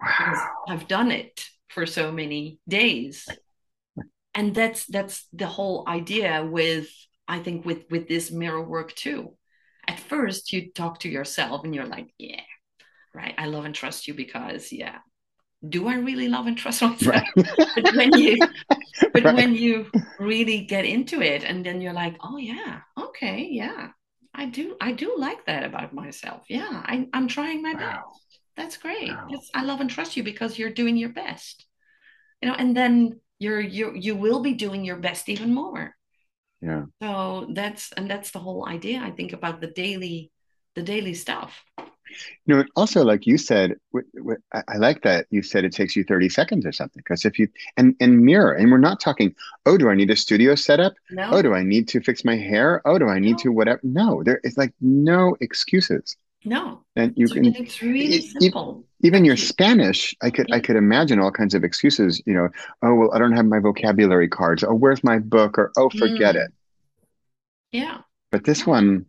Wow. 0.00 0.48
I've 0.68 0.88
done 0.88 1.10
it 1.10 1.46
for 1.68 1.86
so 1.86 2.10
many 2.10 2.58
days. 2.68 3.28
And 4.34 4.54
that's 4.54 4.86
that's 4.86 5.26
the 5.32 5.46
whole 5.46 5.84
idea 5.88 6.44
with 6.44 6.88
I 7.28 7.40
think 7.40 7.64
with 7.66 7.84
with 7.90 8.08
this 8.08 8.30
mirror 8.30 8.62
work 8.62 8.94
too. 8.94 9.36
At 9.86 10.00
first 10.00 10.52
you 10.52 10.72
talk 10.72 11.00
to 11.00 11.08
yourself 11.08 11.64
and 11.64 11.74
you're 11.74 11.86
like, 11.86 12.14
yeah, 12.18 12.40
right, 13.14 13.34
I 13.38 13.46
love 13.46 13.64
and 13.64 13.74
trust 13.74 14.08
you 14.08 14.14
because 14.14 14.72
yeah. 14.72 14.98
Do 15.68 15.88
I 15.88 15.96
really 15.96 16.28
love 16.28 16.46
and 16.46 16.56
trust 16.56 16.82
myself? 16.82 17.06
Right. 17.06 17.28
But 17.74 17.90
when 17.94 18.14
you 18.14 18.36
but 19.12 19.24
Right. 19.24 19.34
when 19.34 19.54
you 19.54 19.86
really 20.18 20.62
get 20.66 20.84
into 20.84 21.20
it 21.22 21.44
and 21.44 21.64
then 21.64 21.80
you're 21.80 21.92
like, 21.92 22.16
oh 22.22 22.36
yeah, 22.38 22.80
okay, 22.98 23.48
yeah. 23.50 23.88
I 24.34 24.46
do 24.46 24.76
I 24.80 24.92
do 24.92 25.14
like 25.18 25.46
that 25.46 25.64
about 25.64 25.92
myself. 25.94 26.44
Yeah, 26.48 26.68
I, 26.84 27.08
I'm 27.12 27.28
trying 27.28 27.62
my 27.62 27.74
best. 27.74 28.00
That's 28.56 28.76
great. 28.76 29.16
Wow. 29.16 29.28
That's, 29.30 29.50
I 29.54 29.64
love 29.64 29.80
and 29.80 29.90
trust 29.90 30.16
you 30.16 30.22
because 30.22 30.58
you're 30.58 30.70
doing 30.72 30.96
your 30.96 31.10
best. 31.10 31.66
You 32.42 32.48
know, 32.48 32.54
and 32.56 32.76
then 32.76 33.20
you're 33.38 33.60
you 33.60 33.92
you 33.94 34.16
will 34.16 34.40
be 34.40 34.54
doing 34.54 34.84
your 34.84 34.96
best 34.98 35.28
even 35.28 35.54
more. 35.54 35.96
Yeah. 36.62 36.84
So 37.02 37.48
that's 37.54 37.92
and 37.92 38.10
that's 38.10 38.30
the 38.32 38.38
whole 38.40 38.66
idea, 38.68 39.00
I 39.02 39.10
think, 39.10 39.32
about 39.32 39.60
the 39.60 39.68
daily 39.68 40.30
the 40.74 40.82
daily 40.82 41.14
stuff. 41.14 41.64
You 42.46 42.56
know, 42.56 42.64
also, 42.76 43.04
like 43.04 43.26
you 43.26 43.38
said, 43.38 43.76
I 44.52 44.76
like 44.76 45.02
that 45.02 45.26
you 45.30 45.42
said 45.42 45.64
it 45.64 45.72
takes 45.72 45.94
you 45.96 46.04
30 46.04 46.28
seconds 46.28 46.66
or 46.66 46.72
something. 46.72 47.00
Because 47.04 47.24
if 47.24 47.38
you, 47.38 47.48
and, 47.76 47.94
and 48.00 48.20
mirror, 48.20 48.52
and 48.52 48.70
we're 48.70 48.78
not 48.78 49.00
talking, 49.00 49.34
oh, 49.66 49.76
do 49.76 49.88
I 49.88 49.94
need 49.94 50.10
a 50.10 50.16
studio 50.16 50.54
setup? 50.54 50.94
No, 51.10 51.30
Oh, 51.30 51.42
do 51.42 51.54
I 51.54 51.62
need 51.62 51.88
to 51.88 52.00
fix 52.00 52.24
my 52.24 52.36
hair? 52.36 52.82
Oh, 52.84 52.98
do 52.98 53.08
I 53.08 53.18
need 53.18 53.38
no, 53.38 53.38
to 53.38 53.52
whatever? 53.52 53.80
No, 53.82 54.22
there 54.24 54.40
is 54.44 54.56
like 54.56 54.72
no 54.80 55.36
excuses. 55.40 56.16
no. 56.44 56.84
And 56.96 57.12
you 57.16 57.28
can, 57.28 57.56
it's 57.56 57.82
really 57.82 58.20
simple. 58.20 58.84
even 59.02 59.24
your 59.24 59.36
Spanish, 59.36 60.14
I 60.22 60.30
could, 60.30 60.46
I 60.52 60.60
could 60.60 60.76
imagine 60.76 61.18
all 61.20 61.30
kinds 61.30 61.54
of 61.54 61.64
excuses, 61.64 62.22
you 62.26 62.34
know, 62.34 62.48
oh, 62.82 62.94
well, 62.94 63.14
I 63.14 63.18
don't 63.18 63.32
have 63.32 63.46
my 63.46 63.58
vocabulary 63.58 64.28
cards. 64.28 64.64
Oh, 64.64 64.74
where's 64.74 65.02
my 65.04 65.18
book? 65.18 65.58
Or, 65.58 65.72
oh, 65.76 65.90
forget 65.90 66.36
it. 66.36 66.48
mm, 66.48 66.52
yeah, 67.72 68.02
But 68.32 68.44
this 68.44 68.66
yeah. 68.66 68.66
one, 68.66 69.06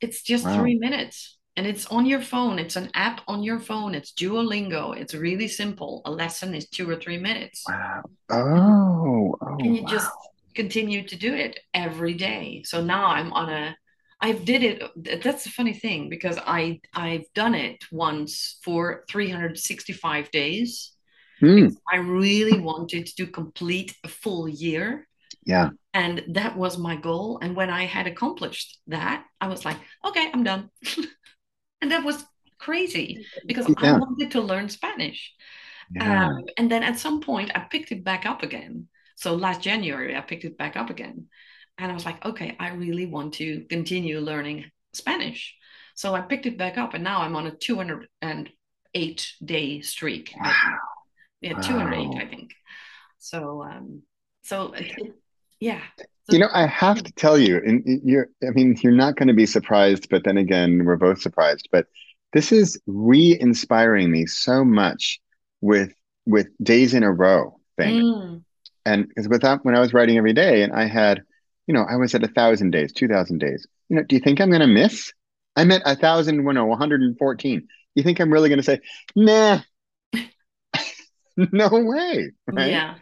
It's 0.00 0.22
just 0.22 0.44
wow. 0.44 0.54
three 0.54 0.76
minutes. 0.76 1.33
And 1.56 1.66
it's 1.66 1.86
on 1.86 2.06
your 2.06 2.20
phone. 2.20 2.58
It's 2.58 2.76
an 2.76 2.90
app 2.94 3.20
on 3.28 3.42
your 3.42 3.60
phone. 3.60 3.94
It's 3.94 4.12
Duolingo. 4.12 4.96
It's 4.96 5.14
really 5.14 5.48
simple. 5.48 6.02
A 6.04 6.10
lesson 6.10 6.54
is 6.54 6.68
two 6.68 6.88
or 6.88 6.96
three 6.96 7.18
minutes. 7.18 7.64
Wow. 7.68 8.02
Oh, 8.30 9.36
oh, 9.40 9.56
And 9.58 9.76
you 9.76 9.82
wow. 9.82 9.88
just 9.88 10.10
continue 10.54 11.06
to 11.06 11.16
do 11.16 11.34
it 11.34 11.60
every 11.72 12.14
day. 12.14 12.62
So 12.64 12.82
now 12.82 13.06
I'm 13.06 13.32
on 13.32 13.50
a 13.50 13.76
I've 14.20 14.44
did 14.44 14.62
it. 14.62 15.22
That's 15.22 15.46
a 15.46 15.50
funny 15.50 15.74
thing 15.74 16.08
because 16.08 16.38
I 16.38 16.80
I've 16.94 17.26
done 17.34 17.54
it 17.54 17.84
once 17.92 18.58
for 18.64 19.04
365 19.10 20.30
days. 20.30 20.92
Hmm. 21.40 21.68
I 21.92 21.96
really 21.96 22.58
wanted 22.60 23.06
to 23.16 23.26
complete 23.26 23.94
a 24.04 24.08
full 24.08 24.48
year. 24.48 25.06
Yeah. 25.44 25.70
And 25.92 26.24
that 26.28 26.56
was 26.56 26.78
my 26.78 26.96
goal. 26.96 27.38
And 27.42 27.54
when 27.54 27.70
I 27.70 27.84
had 27.86 28.06
accomplished 28.06 28.78
that, 28.88 29.24
I 29.40 29.48
was 29.48 29.64
like, 29.64 29.76
okay, 30.04 30.30
I'm 30.32 30.42
done. 30.44 30.70
and 31.84 31.92
that 31.92 32.02
was 32.02 32.24
crazy 32.58 33.26
because 33.46 33.66
I 33.76 33.92
wanted 33.92 34.30
to 34.30 34.40
learn 34.40 34.70
Spanish. 34.70 35.34
Yeah. 35.94 36.28
Um, 36.28 36.44
and 36.56 36.70
then 36.72 36.82
at 36.82 36.98
some 36.98 37.20
point, 37.20 37.50
I 37.54 37.60
picked 37.60 37.92
it 37.92 38.02
back 38.02 38.24
up 38.24 38.42
again. 38.42 38.88
So 39.16 39.34
last 39.34 39.60
January, 39.60 40.16
I 40.16 40.22
picked 40.22 40.46
it 40.46 40.56
back 40.56 40.76
up 40.76 40.88
again. 40.88 41.26
And 41.76 41.90
I 41.92 41.94
was 41.94 42.06
like, 42.06 42.24
okay, 42.24 42.56
I 42.58 42.68
really 42.70 43.04
want 43.04 43.34
to 43.34 43.66
continue 43.68 44.18
learning 44.20 44.64
Spanish. 44.94 45.54
So 45.94 46.14
I 46.14 46.22
picked 46.22 46.46
it 46.46 46.56
back 46.56 46.78
up, 46.78 46.94
and 46.94 47.04
now 47.04 47.20
I'm 47.20 47.36
on 47.36 47.46
a 47.46 47.54
208 47.54 49.32
day 49.44 49.80
streak. 49.82 50.32
Wow. 50.40 50.52
Yeah, 51.42 51.52
208, 51.60 52.08
Wow. 52.08 52.20
I 52.22 52.26
think. 52.26 52.54
So, 53.18 53.62
um, 53.62 54.02
so 54.42 54.72
it, 54.72 54.86
it- 54.96 55.16
yeah. 55.60 55.82
You 56.30 56.38
know, 56.38 56.48
I 56.52 56.66
have 56.66 57.02
to 57.02 57.12
tell 57.12 57.38
you, 57.38 57.58
and 57.58 57.82
you're, 58.04 58.28
I 58.42 58.50
mean, 58.50 58.76
you're 58.82 58.92
not 58.92 59.16
going 59.16 59.28
to 59.28 59.34
be 59.34 59.46
surprised, 59.46 60.08
but 60.08 60.24
then 60.24 60.38
again, 60.38 60.84
we're 60.84 60.96
both 60.96 61.20
surprised. 61.20 61.68
But 61.70 61.86
this 62.32 62.50
is 62.50 62.80
re-inspiring 62.86 64.10
me 64.10 64.26
so 64.26 64.64
much 64.64 65.20
with 65.60 65.92
with 66.26 66.48
days 66.62 66.94
in 66.94 67.02
a 67.02 67.12
row 67.12 67.58
thing. 67.76 68.06
mm, 68.06 68.44
And 68.86 69.08
because 69.08 69.28
without 69.28 69.64
when 69.64 69.76
I 69.76 69.80
was 69.80 69.94
writing 69.94 70.18
every 70.18 70.32
day 70.34 70.62
and 70.62 70.72
I 70.72 70.86
had, 70.86 71.22
you 71.66 71.74
know, 71.74 71.84
I 71.88 71.96
was 71.96 72.14
at 72.14 72.24
a 72.24 72.28
thousand 72.28 72.70
days, 72.72 72.92
two 72.92 73.08
thousand 73.08 73.38
days. 73.38 73.66
You 73.88 73.96
know, 73.96 74.02
do 74.04 74.16
you 74.16 74.20
think 74.20 74.40
I'm 74.40 74.50
gonna 74.50 74.66
miss? 74.66 75.12
I'm 75.56 75.70
at 75.72 75.82
a 75.86 75.96
thousand, 75.96 76.44
well, 76.44 76.54
no, 76.54 76.66
114. 76.66 77.68
You 77.94 78.02
think 78.02 78.20
I'm 78.20 78.32
really 78.32 78.48
gonna 78.48 78.62
say, 78.62 78.80
nah, 79.16 79.60
no 81.36 81.68
way, 81.72 82.30
right? 82.46 82.82
yeah, 82.82 82.94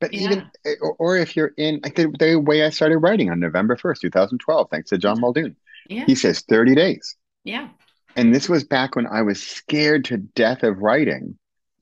But 0.00 0.14
yeah, 0.14 0.20
even, 0.22 0.50
or, 0.80 0.94
or 0.98 1.16
if 1.16 1.36
you're 1.36 1.52
in, 1.56 1.80
like 1.82 1.94
the, 1.94 2.12
the 2.18 2.36
way 2.36 2.64
I 2.64 2.70
started 2.70 2.98
writing 2.98 3.30
on 3.30 3.38
November 3.38 3.76
1st, 3.76 4.00
2012, 4.00 4.68
thanks 4.70 4.90
to 4.90 4.98
John 4.98 5.20
Muldoon, 5.20 5.54
yeah, 5.88 6.04
he 6.06 6.14
says 6.14 6.40
30 6.48 6.74
days. 6.74 7.16
yeah, 7.44 7.68
And 8.16 8.34
this 8.34 8.48
was 8.48 8.64
back 8.64 8.96
when 8.96 9.06
I 9.06 9.22
was 9.22 9.42
scared 9.42 10.06
to 10.06 10.16
death 10.16 10.62
of 10.62 10.78
writing 10.78 11.36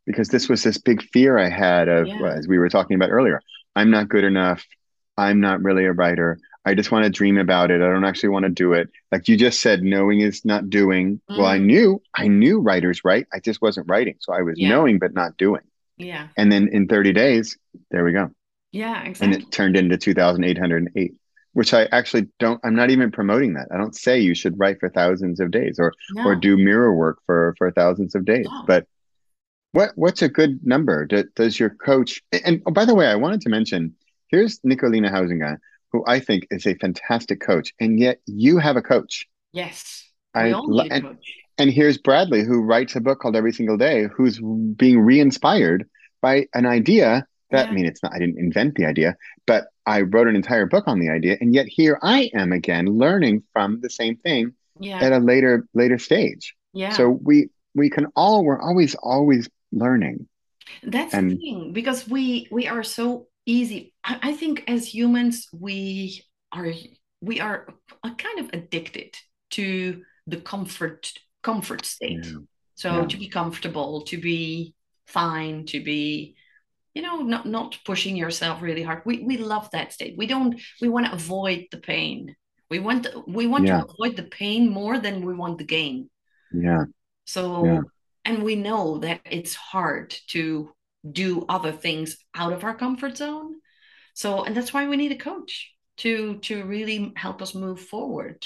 because 0.04 0.28
this 0.28 0.48
was 0.48 0.62
this 0.62 0.78
big 0.78 1.02
fear 1.12 1.38
I 1.38 1.48
had 1.48 1.88
of, 1.88 2.08
yeah, 2.08 2.34
as 2.36 2.48
we 2.48 2.58
were 2.58 2.68
talking 2.68 2.96
about 2.96 3.10
earlier, 3.10 3.40
I'm 3.76 3.90
not 3.90 4.08
good 4.08 4.24
enough. 4.24 4.64
I'm 5.16 5.40
not 5.40 5.62
really 5.62 5.84
a 5.84 5.92
writer. 5.92 6.38
I 6.64 6.74
just 6.74 6.90
want 6.90 7.04
to 7.04 7.10
dream 7.10 7.38
about 7.38 7.70
it. 7.70 7.80
I 7.80 7.86
don't 7.86 8.04
actually 8.04 8.28
want 8.30 8.44
to 8.44 8.50
do 8.50 8.72
it. 8.72 8.90
Like 9.10 9.28
you 9.28 9.36
just 9.36 9.60
said, 9.60 9.82
knowing 9.82 10.20
is 10.20 10.44
not 10.44 10.68
doing. 10.68 11.20
Well, 11.28 11.46
I 11.46 11.58
mm, 11.58 11.64
knew, 11.64 12.02
I 12.14 12.28
knew 12.28 12.60
writers 12.60 13.04
write. 13.04 13.26
I 13.32 13.40
just 13.40 13.62
wasn't 13.62 13.88
writing. 13.88 14.16
So 14.20 14.32
I 14.32 14.42
was 14.42 14.58
yeah, 14.58 14.68
knowing, 14.68 14.98
but 14.98 15.14
not 15.14 15.36
doing. 15.36 15.62
Yeah, 15.98 16.28
And 16.36 16.50
then 16.50 16.68
in 16.68 16.86
30 16.88 17.12
days, 17.12 17.58
there 17.90 18.04
we 18.04 18.12
go. 18.12 18.30
yeah, 18.72 19.02
exactly. 19.04 19.34
And 19.34 19.42
it 19.42 19.50
turned 19.52 19.76
into 19.76 19.96
2,808, 19.96 21.14
which 21.54 21.74
I 21.74 21.84
actually 21.92 22.28
don't, 22.38 22.60
I'm 22.64 22.74
not 22.76 22.90
even 22.90 23.10
promoting 23.10 23.54
that. 23.54 23.68
I 23.72 23.76
don't 23.78 23.94
say 23.96 24.20
you 24.20 24.34
should 24.34 24.58
write 24.58 24.78
for 24.80 24.88
thousands 24.90 25.40
of 25.40 25.50
days 25.50 25.78
or, 25.78 25.92
or 26.24 26.34
do 26.36 26.56
mirror 26.56 26.94
work 26.94 27.18
for, 27.26 27.54
for 27.58 27.70
thousands 27.72 28.14
of 28.14 28.24
days. 28.24 28.46
no, 28.48 28.64
But 28.66 28.86
what, 29.72 29.90
what's 29.96 30.22
a 30.22 30.28
good 30.28 30.64
number? 30.64 31.04
Do, 31.06 31.24
does 31.34 31.58
your 31.58 31.70
coach, 31.70 32.22
and 32.44 32.62
oh, 32.66 32.70
by 32.70 32.84
the 32.84 32.94
way, 32.94 33.06
I 33.06 33.16
wanted 33.16 33.40
to 33.42 33.48
mention, 33.48 33.94
here's 34.28 34.60
Nicolina 34.60 35.10
Huizinga, 35.10 35.58
who 35.92 36.04
I 36.06 36.20
think 36.20 36.46
is 36.50 36.66
a 36.66 36.74
fantastic 36.74 37.40
coach. 37.40 37.72
And 37.80 37.98
yet 37.98 38.20
you 38.26 38.58
have 38.58 38.76
a 38.76 38.82
coach. 38.82 39.26
yes, 39.52 40.04
we 40.34 40.40
I, 40.42 40.52
all 40.52 40.66
lo- 40.68 40.82
need 40.84 40.92
a 40.92 41.00
coach. 41.00 41.26
And 41.58 41.70
here's 41.70 41.98
Bradley, 41.98 42.44
who 42.44 42.62
writes 42.62 42.96
a 42.96 43.00
book 43.00 43.20
called 43.20 43.36
Every 43.36 43.52
Single 43.52 43.76
Day, 43.76 44.06
who's 44.14 44.40
being 44.76 45.00
re-inspired 45.00 45.88
by 46.20 46.46
an 46.54 46.66
idea 46.66 47.26
that, 47.50 47.68
I 47.68 47.72
mean, 47.72 47.86
it's 47.86 48.02
not, 48.02 48.12
I 48.12 48.18
didn't 48.18 48.38
invent 48.38 48.74
the 48.74 48.84
idea, 48.84 49.16
but 49.46 49.68
I 49.86 50.02
wrote 50.02 50.28
an 50.28 50.36
entire 50.36 50.66
book 50.66 50.84
on 50.86 51.00
the 51.00 51.08
idea. 51.08 51.36
And 51.40 51.54
yet 51.54 51.66
here 51.66 51.98
I 52.02 52.30
am 52.34 52.52
again 52.52 52.86
learning 52.86 53.42
from 53.52 53.80
the 53.80 53.90
same 53.90 54.16
thing 54.16 54.52
yeah, 54.78 54.98
at 54.98 55.12
a 55.12 55.18
later, 55.18 55.66
later 55.74 55.98
stage. 55.98 56.54
yeah. 56.72 56.90
So 56.90 57.08
we, 57.08 57.48
we 57.74 57.90
can 57.90 58.06
all, 58.14 58.44
we're 58.44 58.60
always, 58.60 58.94
always 58.96 59.48
learning. 59.72 60.28
That's 60.82 61.12
the 61.12 61.36
thing 61.36 61.72
because 61.72 62.06
we 62.06 62.46
we 62.50 62.68
are 62.68 62.82
so 62.82 63.28
easy. 63.46 63.94
I, 64.04 64.18
I 64.22 64.32
think 64.34 64.64
as 64.68 64.92
humans 64.92 65.48
we 65.52 66.24
are 66.52 66.70
we 67.20 67.40
are 67.40 67.66
a 68.04 68.10
kind 68.10 68.40
of 68.40 68.50
addicted 68.52 69.16
to 69.52 70.02
the 70.26 70.36
comfort 70.36 71.12
comfort 71.42 71.84
state. 71.86 72.26
yeah, 72.26 72.40
So 72.74 72.90
yeah, 72.90 73.06
to 73.06 73.16
be 73.16 73.28
comfortable, 73.28 74.02
to 74.02 74.18
be 74.18 74.74
fine, 75.06 75.66
to 75.66 75.82
be 75.82 76.36
you 76.94 77.02
know 77.02 77.22
not 77.22 77.46
not 77.46 77.78
pushing 77.84 78.16
yourself 78.16 78.62
really 78.62 78.82
hard. 78.82 79.02
We 79.06 79.20
we 79.24 79.36
love 79.38 79.70
that 79.72 79.92
state. 79.92 80.16
We 80.18 80.26
don't 80.26 80.60
we 80.80 80.88
want 80.88 81.06
to 81.06 81.12
avoid 81.14 81.66
the 81.70 81.78
pain. 81.78 82.36
We 82.70 82.78
want 82.80 83.06
we 83.26 83.46
want 83.46 83.68
to 83.68 83.84
avoid 83.84 84.16
the 84.16 84.24
pain 84.24 84.70
more 84.70 84.98
than 84.98 85.24
we 85.24 85.34
want 85.34 85.58
the 85.58 85.64
gain. 85.64 86.10
yeah, 86.52 86.84
yeah, 87.60 87.80
So, 87.80 87.90
and 88.24 88.42
we 88.42 88.56
know 88.56 88.98
that 88.98 89.20
it's 89.24 89.54
hard 89.54 90.14
to 90.28 90.72
do 91.10 91.44
other 91.48 91.72
things 91.72 92.18
out 92.34 92.52
of 92.52 92.64
our 92.64 92.74
comfort 92.74 93.16
zone. 93.16 93.56
So, 94.14 94.44
and 94.44 94.56
that's 94.56 94.72
why 94.72 94.88
we 94.88 94.96
need 94.96 95.12
a 95.12 95.16
coach 95.18 95.72
to 95.98 96.38
to 96.40 96.64
really 96.64 97.12
help 97.16 97.42
us 97.42 97.54
move 97.54 97.80
forward. 97.80 98.44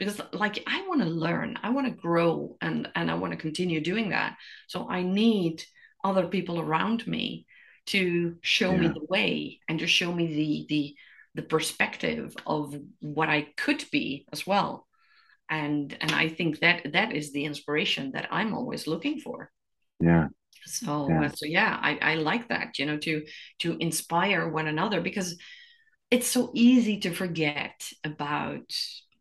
Because 0.00 0.20
like 0.34 0.64
I 0.66 0.88
want 0.88 1.02
to 1.02 1.08
learn, 1.08 1.58
I 1.62 1.70
want 1.70 1.88
to 1.88 1.94
grow 2.02 2.58
and 2.62 2.90
and 2.96 3.10
I 3.12 3.16
want 3.16 3.34
to 3.34 3.38
continue 3.38 3.82
doing 3.82 4.10
that. 4.10 4.38
So 4.68 4.88
I 4.90 5.04
need 5.04 5.64
other 6.04 6.28
people 6.28 6.60
around 6.60 7.06
me 7.06 7.46
to 7.88 8.36
show 8.42 8.76
me 8.76 8.88
the 8.88 9.06
way 9.10 9.60
and 9.68 9.80
to 9.80 9.88
show 9.88 10.12
me 10.12 10.26
the 10.28 10.66
the 10.70 10.96
the 11.36 11.48
perspective 11.48 12.36
of 12.46 12.74
what 13.00 13.30
I 13.30 13.42
could 13.58 13.84
be 13.92 14.26
as 14.32 14.46
well 14.46 14.88
and 15.50 15.96
and 16.00 16.12
I 16.14 16.28
think 16.28 16.60
that 16.60 16.92
that 16.92 17.12
is 17.14 17.32
the 17.32 17.44
inspiration 17.44 18.12
that 18.12 18.28
I'm 18.30 18.54
always 18.54 18.86
looking 18.86 19.20
for. 19.20 19.52
yeah, 20.00 20.28
So 20.66 21.16
yeah, 21.20 21.28
so 21.34 21.46
yeah, 21.46 21.78
I 21.80 21.98
I 22.02 22.14
like 22.16 22.48
that, 22.48 22.78
you 22.78 22.86
know, 22.86 22.98
to 22.98 23.24
to 23.60 23.76
inspire 23.80 24.48
one 24.48 24.66
another 24.68 25.00
because 25.00 25.38
it's 26.10 26.26
so 26.28 26.50
easy 26.54 27.00
to 27.00 27.14
forget 27.14 27.88
about 28.04 28.72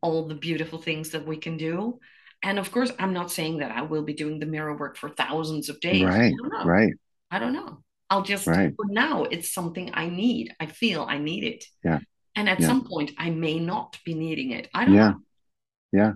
all 0.01 0.27
the 0.27 0.35
beautiful 0.35 0.79
things 0.79 1.11
that 1.11 1.25
we 1.25 1.37
can 1.37 1.57
do. 1.57 1.99
And 2.41 2.57
of 2.57 2.71
course, 2.71 2.91
I'm 2.97 3.13
not 3.13 3.31
saying 3.31 3.59
that 3.59 3.71
I 3.71 3.81
will 3.81 4.03
be 4.03 4.13
doing 4.13 4.39
the 4.39 4.45
mirror 4.45 4.75
work 4.75 4.97
for 4.97 5.09
thousands 5.09 5.69
of 5.69 5.79
days. 5.81 6.03
Right, 6.03 6.33
don't 6.37 6.67
right, 6.67 6.93
I 7.31 7.39
don't 7.39 7.53
know. 7.53 7.83
I'll 8.09 8.23
just 8.23 8.47
right. 8.47 8.73
for 8.75 8.85
now, 8.89 9.23
it's 9.23 9.53
something 9.53 9.91
I 9.93 10.09
need. 10.09 10.53
I 10.59 10.65
feel 10.65 11.05
I 11.07 11.17
need 11.17 11.43
it. 11.43 11.65
Yeah, 11.83 11.99
And 12.35 12.49
at 12.49 12.59
yeah, 12.59 12.67
some 12.67 12.87
point, 12.87 13.11
I 13.17 13.29
may 13.29 13.59
not 13.59 13.99
be 14.05 14.13
needing 14.13 14.51
it. 14.51 14.69
I 14.73 14.85
don't 14.85 14.95
yeah, 14.95 15.09
know 15.09 15.19
yeah, 15.91 16.13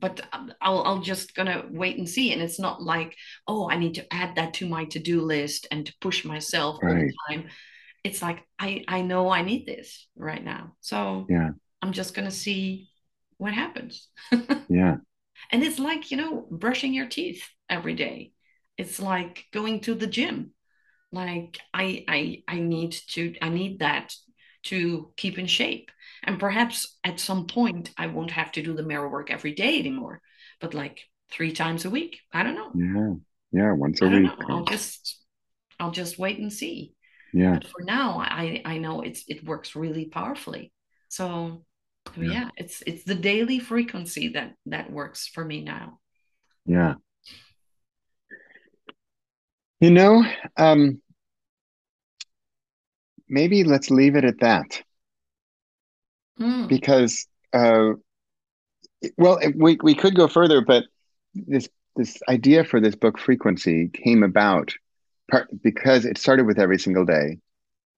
but 0.00 0.20
um, 0.32 0.52
I'll 0.60 0.82
I'll 0.82 1.00
just 1.00 1.34
gonna 1.34 1.64
wait 1.70 1.98
and 1.98 2.08
see. 2.08 2.32
And 2.32 2.42
it's 2.42 2.58
not 2.58 2.82
like, 2.82 3.16
oh, 3.46 3.70
I 3.70 3.76
need 3.76 3.94
to 3.96 4.12
add 4.12 4.36
that 4.36 4.54
to 4.54 4.68
my 4.68 4.84
to-do 4.86 5.20
list 5.20 5.66
and 5.70 5.86
to 5.86 5.94
push 6.00 6.24
myself 6.24 6.78
all 6.82 6.94
the 6.94 7.12
time. 7.28 7.48
It's 8.02 8.22
like 8.22 8.42
I 8.58 8.84
I 8.88 9.02
know 9.02 9.30
I 9.30 9.42
need 9.42 9.66
this 9.66 10.08
right 10.16 10.42
now. 10.42 10.74
So 10.80 11.26
yeah, 11.28 11.50
I'm 11.82 11.92
just 11.92 12.14
gonna 12.14 12.30
see 12.30 12.89
what 13.40 13.54
happens. 13.54 14.08
yeah, 14.68 14.98
And 15.50 15.62
it's 15.62 15.78
like, 15.78 16.10
you 16.10 16.16
know, 16.16 16.46
brushing 16.50 16.94
your 16.94 17.08
teeth 17.08 17.42
every 17.68 17.94
day. 17.94 18.32
It's 18.76 19.00
like 19.00 19.46
going 19.52 19.80
to 19.82 19.94
the 19.94 20.06
gym. 20.06 20.52
Like 21.12 21.58
I 21.74 22.04
I 22.08 22.42
I 22.48 22.60
need 22.60 22.92
to 23.10 23.34
I 23.42 23.48
need 23.50 23.80
that 23.80 24.14
to 24.64 25.12
keep 25.16 25.38
in 25.38 25.46
shape. 25.46 25.90
And 26.24 26.40
perhaps 26.40 26.98
at 27.04 27.20
some 27.20 27.46
point 27.46 27.90
I 27.98 28.08
won't 28.08 28.32
have 28.32 28.52
to 28.52 28.62
do 28.62 28.74
the 28.74 28.82
mirror 28.84 29.08
work 29.08 29.30
every 29.30 29.52
day 29.54 29.78
anymore, 29.78 30.22
but 30.60 30.74
like 30.74 31.00
three 31.30 31.52
times 31.52 31.84
a 31.84 31.90
week. 31.90 32.20
I 32.32 32.42
don't 32.42 32.56
know. 32.56 32.74
yeah, 32.74 33.14
yeah, 33.52 33.72
once 33.72 34.00
a 34.02 34.06
I 34.06 34.20
week. 34.20 34.30
I'll 34.48 34.64
just 34.64 35.18
I'll 35.78 35.90
just 35.90 36.18
wait 36.18 36.38
and 36.38 36.52
see. 36.52 36.94
Yeah, 37.32 37.58
But 37.58 37.68
for 37.68 37.82
now, 37.84 38.18
I 38.20 38.62
I 38.64 38.78
know 38.78 39.02
it's 39.02 39.24
it 39.28 39.44
works 39.44 39.76
really 39.76 40.06
powerfully. 40.06 40.72
So 41.08 41.64
so 42.06 42.20
yeah, 42.20 42.32
yeah, 42.32 42.48
it's 42.56 42.82
it's 42.86 43.04
the 43.04 43.14
daily 43.14 43.58
frequency 43.58 44.28
that 44.28 44.54
that 44.66 44.90
works 44.92 45.26
for 45.28 45.44
me 45.44 45.62
now. 45.62 45.98
yeah. 46.66 46.94
You 49.80 49.90
know, 49.90 50.24
um, 50.58 51.00
maybe 53.28 53.64
let's 53.64 53.90
leave 53.90 54.16
it 54.16 54.24
at 54.24 54.40
that 54.40 54.82
Mm, 56.38 56.68
because 56.68 57.26
uh, 57.52 57.92
well, 59.16 59.38
we 59.56 59.78
we 59.82 59.94
could 59.94 60.14
go 60.14 60.28
further, 60.28 60.60
but 60.60 60.84
this 61.34 61.68
this 61.96 62.18
idea 62.28 62.64
for 62.64 62.80
this 62.80 62.94
book 62.94 63.18
frequency 63.18 63.88
came 63.88 64.22
about 64.22 64.72
part 65.30 65.48
because 65.62 66.04
it 66.04 66.18
started 66.18 66.46
with 66.46 66.58
every 66.58 66.78
single 66.78 67.04
day, 67.04 67.38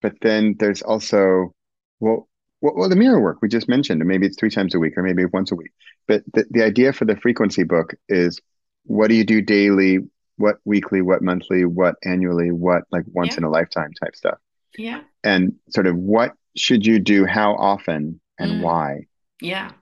but 0.00 0.14
then 0.22 0.56
there's 0.58 0.82
also 0.82 1.52
well, 2.00 2.28
well, 2.62 2.74
well 2.74 2.88
the 2.88 2.96
mirror 2.96 3.20
work 3.20 3.42
we 3.42 3.48
just 3.48 3.68
mentioned, 3.68 4.00
and 4.00 4.08
maybe 4.08 4.26
it's 4.26 4.38
three 4.38 4.50
times 4.50 4.74
a 4.74 4.78
week 4.78 4.96
or 4.96 5.02
maybe 5.02 5.24
once 5.26 5.52
a 5.52 5.54
week. 5.54 5.72
But 6.08 6.22
the, 6.32 6.46
the 6.50 6.62
idea 6.64 6.92
for 6.94 7.04
the 7.04 7.16
frequency 7.16 7.64
book 7.64 7.94
is 8.08 8.40
what 8.84 9.08
do 9.08 9.14
you 9.14 9.24
do 9.24 9.42
daily, 9.42 9.98
what 10.38 10.56
weekly, 10.64 11.02
what 11.02 11.20
monthly, 11.22 11.64
what 11.66 11.96
annually, 12.04 12.50
what 12.50 12.84
like 12.90 13.04
once 13.12 13.34
Yeah. 13.34 13.38
in 13.38 13.44
a 13.44 13.50
lifetime 13.50 13.90
type 14.02 14.16
stuff, 14.16 14.38
Yeah. 14.78 15.02
and 15.22 15.54
sort 15.68 15.86
of 15.86 15.96
what 15.96 16.32
should 16.56 16.86
you 16.86 16.98
do, 16.98 17.26
how 17.26 17.54
often, 17.54 18.20
and 18.38 18.52
Mm. 18.52 18.60
why 18.62 19.06
Yeah. 19.40 19.72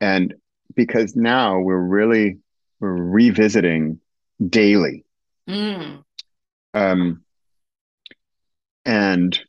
and 0.00 0.34
because 0.74 1.14
now 1.16 1.58
we're 1.60 1.76
really 1.78 2.38
we're 2.80 2.92
revisiting 2.94 4.00
daily 4.48 5.04
Mm. 5.48 6.04
um 6.74 7.24
and 8.84 9.40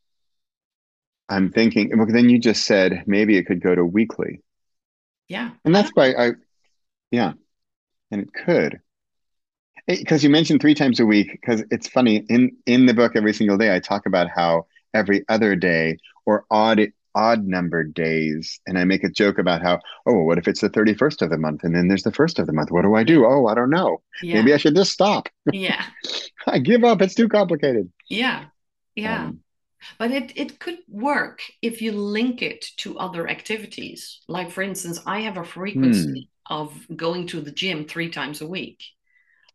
i'm 1.30 1.52
thinking 1.52 1.96
well 1.98 2.08
then 2.08 2.30
you 2.30 2.40
just 2.40 2.66
said 2.66 3.04
maybe 3.08 3.38
it 3.38 3.46
could 3.46 3.62
go 3.62 3.76
to 3.76 3.86
weekly 3.86 4.42
Yeah. 5.28 5.52
and 5.66 5.74
that's 5.74 5.92
why 5.94 6.12
i 6.14 6.32
yeah 7.12 7.34
and 8.12 8.22
it 8.22 8.34
could 8.34 8.80
because 9.88 10.24
you 10.24 10.30
mentioned 10.30 10.62
three 10.62 10.76
times 10.76 11.00
a 11.00 11.06
week 11.06 11.32
because 11.32 11.64
it's 11.72 11.88
funny 11.88 12.18
in 12.30 12.56
in 12.66 12.86
the 12.86 12.94
book 12.94 13.14
every 13.16 13.34
single 13.34 13.58
day 13.58 13.74
i 13.76 13.80
talk 13.80 14.06
about 14.06 14.30
how 14.30 14.66
every 14.94 15.24
other 15.30 15.56
day 15.56 15.98
or 16.26 16.46
odd 16.52 16.82
odd 17.16 17.44
numbered 17.46 17.94
days 17.94 18.60
and 18.68 18.78
i 18.78 18.84
make 18.84 19.04
a 19.04 19.10
joke 19.10 19.40
about 19.40 19.62
how 19.62 19.80
oh 20.06 20.24
what 20.24 20.38
if 20.38 20.48
it's 20.48 20.62
the 20.62 20.70
31st 20.70 21.24
of 21.24 21.30
the 21.32 21.38
month 21.38 21.64
and 21.64 21.76
then 21.76 21.88
there's 21.88 22.04
the 22.04 22.12
first 22.12 22.38
of 22.38 22.46
the 22.46 22.54
month 22.54 22.70
what 22.72 22.84
do 22.84 22.94
i 22.96 23.04
do 23.04 23.26
oh 23.26 23.48
i 23.48 23.56
don't 23.56 23.72
know 23.72 24.02
Yeah. 24.22 24.36
maybe 24.36 24.54
i 24.54 24.58
should 24.58 24.76
just 24.76 24.92
stop 24.92 25.28
Yeah. 25.52 25.84
i 26.48 26.60
give 26.60 26.84
up 26.84 27.02
it's 27.02 27.16
too 27.16 27.28
complicated 27.28 27.92
Yeah. 28.10 28.46
Yeah. 28.96 29.26
Um, 29.26 29.40
But 29.98 30.12
it, 30.12 30.34
it 30.38 30.60
could 30.60 30.80
work 30.88 31.42
if 31.62 31.82
you 31.82 31.92
link 31.92 32.42
it 32.42 32.66
to 32.78 32.98
other 33.00 33.30
activities. 33.30 34.20
Like, 34.28 34.52
for 34.52 34.62
instance, 34.62 35.00
I 35.06 35.22
have 35.22 35.38
a 35.38 35.44
frequency 35.44 36.10
hmm. 36.10 36.24
of 36.50 36.74
going 36.96 37.28
to 37.28 37.42
the 37.42 37.52
gym 37.52 37.86
three 37.86 38.10
times 38.10 38.42
a 38.42 38.48
week 38.48 38.84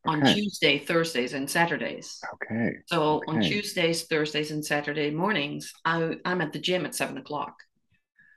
on 0.06 0.22
Okay. 0.22 0.24
Tuesday, 0.24 0.78
Thursdays, 0.78 1.32
and 1.34 1.50
Saturdays. 1.50 2.28
okay 2.32 2.84
So 2.86 3.24
on 3.28 3.40
Tuesdays, 3.40 4.04
Thursdays, 4.04 4.50
and 4.50 4.64
Saturday 4.64 5.10
mornings, 5.10 5.72
I, 5.84 6.16
I'm 6.24 6.40
at 6.42 6.52
the 6.52 6.58
gym 6.60 6.86
at 6.86 6.94
seven 6.94 7.18
o'clock. 7.18 7.54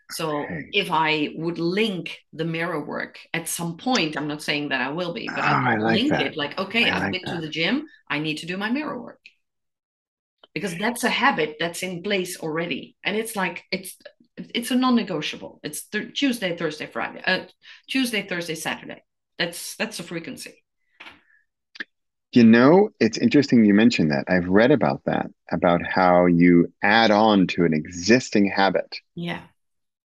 So 0.10 0.52
Okay. 0.52 0.72
if 0.72 0.90
I 0.92 1.30
would 1.36 1.60
link 1.60 2.20
the 2.34 2.46
mirror 2.46 2.84
work 2.84 3.20
at 3.34 3.48
some 3.50 3.78
point, 3.78 4.16
I'm 4.18 4.28
not 4.28 4.42
saying 4.44 4.70
that 4.70 4.82
I 4.82 4.90
will 4.90 5.14
be, 5.14 5.30
but 5.30 5.44
Oh, 5.44 5.44
I 5.46 5.60
I 5.66 5.78
like 5.78 6.00
link 6.00 6.10
that. 6.10 6.34
it 6.34 6.38
like, 6.38 6.58
okay, 6.58 6.90
I 6.90 6.90
I've 6.90 7.10
like 7.10 7.12
been 7.12 7.26
to 7.28 7.38
the 7.38 7.50
gym, 7.50 7.88
I 8.10 8.20
need 8.20 8.38
to 8.40 8.46
do 8.46 8.58
my 8.58 8.70
mirror 8.72 9.02
work. 9.02 9.20
Because 10.60 10.78
that's 10.78 11.04
a 11.04 11.10
habit 11.10 11.58
that's 11.60 11.84
in 11.84 12.04
place 12.04 12.40
already. 12.40 12.96
And 13.04 13.16
it's 13.18 13.36
like 13.36 13.64
it's 13.72 13.98
it's 14.38 14.72
a 14.72 14.76
non-negotiable. 14.76 15.60
It's 15.64 15.88
th- 15.90 16.18
Tuesday, 16.20 16.56
Thursday, 16.56 16.88
Friday. 16.88 17.22
Uh, 17.26 17.46
Tuesday, 17.90 18.22
Thursday, 18.28 18.56
Saturday. 18.56 19.04
That's 19.40 19.76
that's 19.76 20.00
a 20.00 20.04
frequency. 20.04 20.64
You 22.34 22.44
know, 22.44 22.90
it's 23.00 23.18
interesting 23.18 23.66
you 23.66 23.74
mentioned 23.74 24.12
that. 24.12 24.26
I've 24.28 24.48
read 24.48 24.72
about 24.72 25.02
that, 25.06 25.28
about 25.52 25.82
how 25.86 26.26
you 26.26 26.72
add 26.84 27.10
on 27.12 27.48
to 27.48 27.66
an 27.66 27.74
existing 27.74 28.50
habit 28.50 29.00
Yeah. 29.16 29.42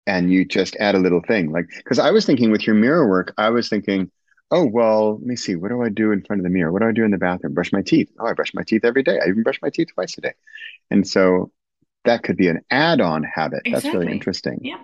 and 0.06 0.30
you 0.30 0.44
just 0.44 0.76
add 0.76 0.94
a 0.94 0.98
little 0.98 1.22
thing. 1.26 1.50
Like, 1.50 1.66
because 1.76 1.98
I 1.98 2.10
was 2.10 2.26
thinking 2.26 2.50
with 2.50 2.66
your 2.66 2.76
mirror 2.76 3.08
work, 3.08 3.32
I 3.38 3.50
was 3.50 3.68
thinking, 3.68 4.10
oh, 4.56 4.64
well, 4.64 5.14
let 5.18 5.26
me 5.26 5.36
see, 5.36 5.56
what 5.56 5.68
do 5.70 5.82
I 5.82 5.88
do 5.88 6.12
in 6.12 6.22
front 6.22 6.40
of 6.40 6.44
the 6.44 6.50
mirror? 6.50 6.70
What 6.72 6.82
do 6.82 6.88
I 6.88 6.92
do 6.92 7.04
in 7.04 7.10
the 7.10 7.18
bathroom? 7.18 7.54
Brush 7.54 7.72
my 7.72 7.82
teeth. 7.82 8.10
Oh, 8.18 8.26
I 8.26 8.32
brush 8.34 8.54
my 8.54 8.62
teeth 8.62 8.84
every 8.84 9.02
day. 9.02 9.18
I 9.22 9.28
even 9.28 9.42
brush 9.42 9.60
my 9.60 9.70
teeth 9.70 9.88
twice 9.94 10.16
a 10.18 10.20
day. 10.20 10.34
And 10.90 11.06
so 11.06 11.50
that 12.04 12.22
could 12.22 12.36
be 12.36 12.48
an 12.48 12.60
add-on 12.70 13.24
habit. 13.24 13.62
That's 13.70 13.84
really 13.84 14.12
interesting. 14.12 14.58
Yeah. 14.62 14.80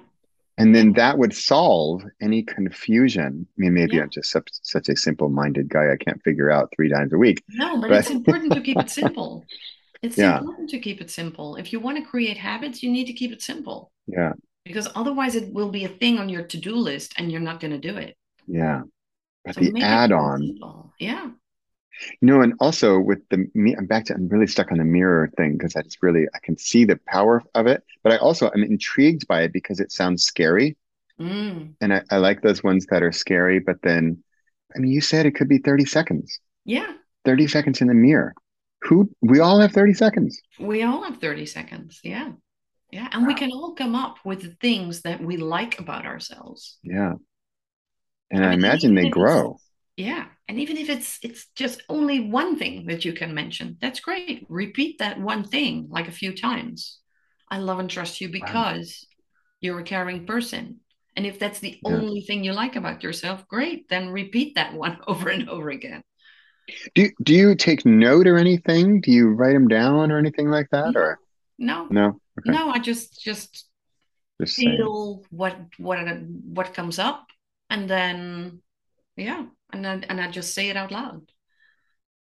And 0.59 0.75
then 0.75 0.93
that 0.95 1.17
would 1.19 1.35
solve 1.35 2.03
any 2.21 2.43
confusion. 2.43 3.47
I 3.49 3.55
mean, 3.61 3.75
maybe 3.75 3.97
Yeah. 3.97 4.03
I'm 4.03 4.11
just 4.11 4.31
such, 4.31 4.49
such 4.63 4.89
a 4.89 4.97
simple-minded 4.97 5.69
guy. 5.69 5.93
I 5.93 5.97
can't 5.97 6.23
figure 6.23 6.51
out 6.51 6.73
three 6.75 6.91
times 6.91 7.13
a 7.13 7.19
week. 7.19 7.43
No, 7.51 7.81
but 7.81 7.91
But- 7.91 7.99
it's 8.01 8.11
important 8.11 8.53
to 8.55 8.61
keep 8.61 8.79
it 8.79 8.91
simple. 8.91 9.45
It's 10.03 10.17
Yeah. 10.17 10.39
important 10.39 10.71
to 10.71 10.79
keep 10.79 11.03
it 11.03 11.11
simple. 11.11 11.57
If 11.57 11.73
you 11.75 11.79
want 11.81 11.99
to 11.99 12.03
create 12.05 12.39
habits, 12.39 12.83
you 12.83 12.91
need 12.91 13.05
to 13.09 13.13
keep 13.13 13.33
it 13.33 13.43
simple 13.43 13.93
Yeah, 14.07 14.33
because 14.65 14.89
otherwise 14.95 15.35
it 15.35 15.53
will 15.53 15.69
be 15.71 15.85
a 15.85 15.89
thing 16.01 16.19
on 16.19 16.31
your 16.31 16.43
to-do 16.43 16.75
list 16.75 17.13
and 17.19 17.31
you're 17.31 17.43
not 17.51 17.61
going 17.61 17.73
to 17.79 17.79
do 17.91 17.97
it. 17.99 18.17
yeah. 18.47 18.83
But 19.45 19.55
So 19.55 19.61
the 19.61 19.81
add-on. 19.81 20.59
Yeah. 20.99 21.31
you 22.21 22.27
know, 22.29 22.41
and 22.43 22.55
also 22.61 22.99
with 22.99 23.21
the 23.31 23.49
me, 23.55 23.75
I'm 23.77 23.87
back 23.87 24.07
to 24.07 24.15
I'm 24.15 24.29
really 24.29 24.47
stuck 24.47 24.71
on 24.73 24.79
the 24.79 24.85
mirror 24.85 25.31
thing 25.37 25.57
because 25.57 25.77
I 25.77 25.83
just 25.83 26.03
really 26.03 26.27
I 26.35 26.39
can 26.43 26.57
see 26.59 26.85
the 26.85 26.99
power 27.07 27.43
of 27.55 27.67
it, 27.67 27.83
but 28.03 28.13
I 28.13 28.17
also 28.19 28.51
i'm 28.55 28.63
intrigued 28.63 29.27
by 29.29 29.43
it 29.43 29.53
because 29.53 29.81
it 29.81 29.93
sounds 29.93 30.25
scary, 30.25 30.77
Mm. 31.19 31.75
and 31.83 31.93
I, 31.93 32.03
I 32.11 32.17
like 32.17 32.41
those 32.41 32.63
ones 32.63 32.87
that 32.91 33.03
are 33.03 33.13
scary. 33.13 33.59
But 33.61 33.83
then, 33.83 34.23
I 34.75 34.79
mean, 34.79 34.91
you 34.91 35.03
said 35.03 35.27
it 35.27 35.35
could 35.35 35.49
be 35.49 35.59
30 35.59 35.85
seconds, 35.85 36.41
Yeah. 36.65 36.93
30 37.27 37.47
seconds 37.49 37.81
in 37.83 37.89
the 37.89 37.95
mirror. 37.95 38.35
Who 38.85 39.11
we 39.21 39.41
all 39.41 39.61
have 39.61 39.73
30 39.73 39.93
seconds. 39.93 40.41
We 40.59 40.83
all 40.83 41.03
have 41.05 41.19
30 41.19 41.45
seconds. 41.45 42.01
Yeah. 42.03 42.33
Yeah. 42.91 43.09
And 43.13 43.27
we 43.27 43.35
can 43.35 43.51
all 43.53 43.75
come 43.75 43.95
up 43.95 44.17
with 44.25 44.41
the 44.43 44.55
things 44.61 45.03
that 45.03 45.21
we 45.23 45.37
like 45.37 45.79
about 45.79 46.07
ourselves. 46.07 46.79
Yeah, 46.83 47.15
and 48.31 48.45
I 48.45 48.57
mean, 48.57 48.61
imagine 48.61 48.95
they 48.95 49.07
grow. 49.07 49.61
Yeah. 49.97 50.27
And 50.49 50.59
even 50.59 50.77
if 50.77 50.89
it's 50.89 51.19
it's 51.23 51.47
just 51.55 51.83
only 51.89 52.21
one 52.21 52.59
thing 52.59 52.87
that 52.87 53.05
you 53.05 53.13
can 53.13 53.35
mention, 53.35 53.77
that's 53.81 54.01
great. 54.01 54.47
Repeat 54.49 54.99
that 54.99 55.21
one 55.21 55.45
thing 55.45 55.89
like 55.91 56.09
a 56.09 56.13
few 56.13 56.35
times. 56.35 56.99
I 57.51 57.59
love 57.59 57.79
and 57.79 57.91
trust 57.91 58.21
you 58.21 58.29
because 58.29 59.07
you're 59.61 59.81
a 59.81 59.85
caring 59.85 60.27
person. 60.27 60.81
And 61.17 61.27
if 61.27 61.39
that's 61.39 61.61
the 61.61 61.81
Yeah. 61.83 62.03
only 62.03 62.23
thing 62.23 62.45
you 62.45 62.53
like 62.53 62.77
about 62.77 63.03
yourself, 63.03 63.47
great. 63.49 63.89
Then 63.89 64.11
repeat 64.11 64.55
that 64.57 64.75
one 64.75 64.99
over 65.07 65.29
and 65.29 65.49
over 65.49 65.71
again. 65.71 66.03
Do 66.95 67.11
do 67.23 67.35
you 67.35 67.55
take 67.57 67.85
note 67.85 68.27
or 68.27 68.37
anything? 68.37 69.01
Do 69.01 69.11
you 69.11 69.31
write 69.31 69.55
them 69.55 69.69
down 69.69 70.11
or 70.13 70.19
anything 70.19 70.49
like 70.51 70.69
that? 70.71 70.93
No, 70.93 70.95
Or 70.95 71.19
no, 71.59 71.91
no? 71.91 72.21
Okay, 72.41 72.59
no. 72.59 72.71
I 72.71 72.79
just 72.79 73.21
just 73.23 73.67
just 74.41 74.61
saying. 74.63 74.91
feel 74.91 75.25
what 75.31 75.59
what 75.79 75.99
what 76.23 76.75
comes 76.75 76.99
up, 77.01 77.29
and 77.71 77.89
then 77.89 78.63
yeah, 79.17 79.47
and 79.73 79.85
then 79.85 80.05
and 80.05 80.21
I 80.21 80.31
just 80.31 80.55
say 80.55 80.71
it 80.71 80.77
out 80.77 80.93
loud. 80.93 81.33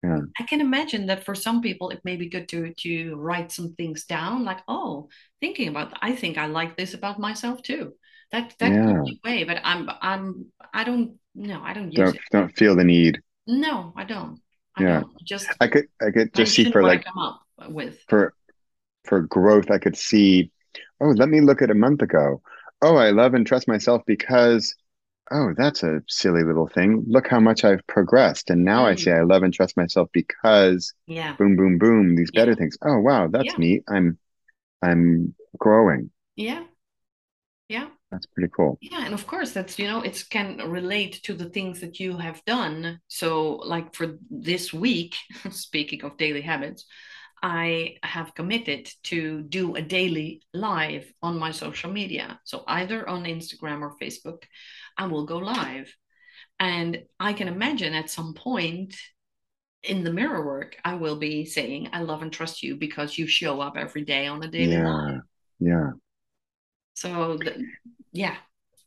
Yeah. 0.02 0.20
I 0.38 0.44
can 0.44 0.60
imagine 0.60 1.06
that 1.06 1.24
for 1.24 1.34
some 1.34 1.60
people 1.60 1.90
it 1.90 2.00
may 2.04 2.16
be 2.16 2.28
good 2.28 2.48
to 2.50 2.72
to 2.74 3.16
write 3.16 3.52
some 3.52 3.74
things 3.74 4.04
down, 4.04 4.44
like 4.44 4.60
oh, 4.68 5.08
thinking 5.40 5.68
about 5.68 5.92
I 6.00 6.14
think 6.16 6.38
I 6.38 6.46
like 6.46 6.76
this 6.76 6.94
about 6.94 7.18
myself 7.18 7.62
too. 7.62 7.94
That 8.32 8.54
that 8.60 8.72
Yeah. 8.72 8.86
could 8.86 9.02
be 9.04 9.20
way, 9.24 9.44
but 9.44 9.60
I'm 9.64 9.90
I'm 10.00 10.46
I 10.72 10.84
don't 10.84 11.18
no, 11.34 11.62
I 11.62 11.74
don't 11.74 11.92
use 11.92 12.14
Don't 12.14 12.14
it. 12.14 12.22
don't 12.32 12.48
feel 12.56 12.74
the 12.74 12.82
need. 12.82 13.22
No, 13.46 13.92
I 13.96 14.04
don't. 14.04 14.40
I 14.76 14.84
Yeah. 14.84 14.84
don't. 14.84 15.22
Just 15.24 15.60
I 15.60 15.66
could 15.68 15.88
I 16.00 16.10
could 16.10 16.30
just 16.34 16.54
see 16.54 16.64
for 16.64 16.82
like 16.82 17.04
come 17.04 17.18
up 17.18 17.42
with. 17.68 17.98
for 18.08 18.34
for 19.04 19.22
growth, 19.22 19.70
I 19.70 19.78
could 19.78 19.96
see, 19.96 20.52
oh, 21.00 21.08
let 21.10 21.28
me 21.28 21.40
look 21.40 21.62
at 21.62 21.70
a 21.70 21.74
month 21.74 22.02
ago. 22.02 22.42
Oh, 22.82 22.96
I 22.96 23.10
love 23.10 23.34
and 23.34 23.46
trust 23.46 23.68
myself 23.68 24.02
because, 24.06 24.74
oh, 25.30 25.54
that's 25.56 25.82
a 25.82 26.02
silly 26.08 26.42
little 26.44 26.68
thing. 26.68 27.04
Look 27.08 27.28
how 27.28 27.40
much 27.40 27.64
I've 27.64 27.86
progressed. 27.86 28.50
And 28.50 28.64
now 28.64 28.86
I 28.86 28.94
Mm. 28.94 28.96
say 28.96 29.12
I 29.12 29.22
love 29.22 29.42
and 29.42 29.52
trust 29.54 29.76
myself 29.76 30.08
because 30.12 30.92
Yeah. 31.06 31.36
boom, 31.38 31.56
boom, 31.56 31.78
boom, 31.78 32.16
these 32.16 32.30
better 32.32 32.54
things. 32.54 32.76
Oh, 32.82 32.98
wow, 33.00 33.28
that's 33.28 33.46
Yeah. 33.46 33.58
neat. 33.58 33.82
I'm 33.88 34.18
I'm 34.82 35.34
growing. 35.58 36.10
Yeah. 36.36 36.64
Yeah. 37.68 37.88
That's 38.10 38.26
pretty 38.26 38.50
cool. 38.54 38.80
Yeah, 38.80 39.04
and 39.04 39.12
of 39.14 39.26
course 39.26 39.52
that's 39.52 39.78
you 39.78 39.86
know 39.86 40.00
it 40.02 40.24
can 40.30 40.56
relate 40.70 41.22
to 41.24 41.34
the 41.34 41.50
things 41.50 41.80
that 41.80 42.00
you 42.00 42.16
have 42.18 42.44
done. 42.46 43.00
So 43.08 43.56
like 43.56 43.94
for 43.94 44.18
this 44.30 44.72
week, 44.72 45.16
speaking 45.50 46.02
of 46.04 46.16
daily 46.16 46.40
habits, 46.40 46.86
I 47.42 47.96
have 48.02 48.34
committed 48.34 48.90
to 49.04 49.42
do 49.42 49.74
a 49.74 49.82
daily 49.82 50.42
live 50.52 51.10
on 51.22 51.38
my 51.38 51.52
social 51.52 51.90
media. 51.90 52.40
So 52.44 52.64
either 52.66 53.08
on 53.08 53.24
Instagram 53.24 53.80
or 53.80 53.96
Facebook, 54.00 54.42
I 54.96 55.06
will 55.06 55.24
go 55.24 55.38
live. 55.38 55.94
And 56.58 57.02
I 57.18 57.32
can 57.32 57.48
imagine 57.48 57.94
at 57.94 58.10
some 58.10 58.34
point 58.34 58.94
in 59.82 60.04
the 60.04 60.12
mirror 60.12 60.44
work, 60.44 60.76
I 60.84 60.94
will 60.94 61.16
be 61.16 61.46
saying, 61.46 61.88
I 61.92 62.02
love 62.02 62.20
and 62.20 62.32
trust 62.32 62.62
you 62.62 62.76
because 62.76 63.16
you 63.16 63.26
show 63.26 63.60
up 63.60 63.76
every 63.76 64.04
day 64.04 64.26
on 64.26 64.42
a 64.42 64.48
daily 64.48 64.76
live. 64.76 65.20
Yeah. 65.58 65.68
Yeah. 65.72 65.90
So 66.94 67.38
the, 67.38 67.64
yeah, 68.12 68.36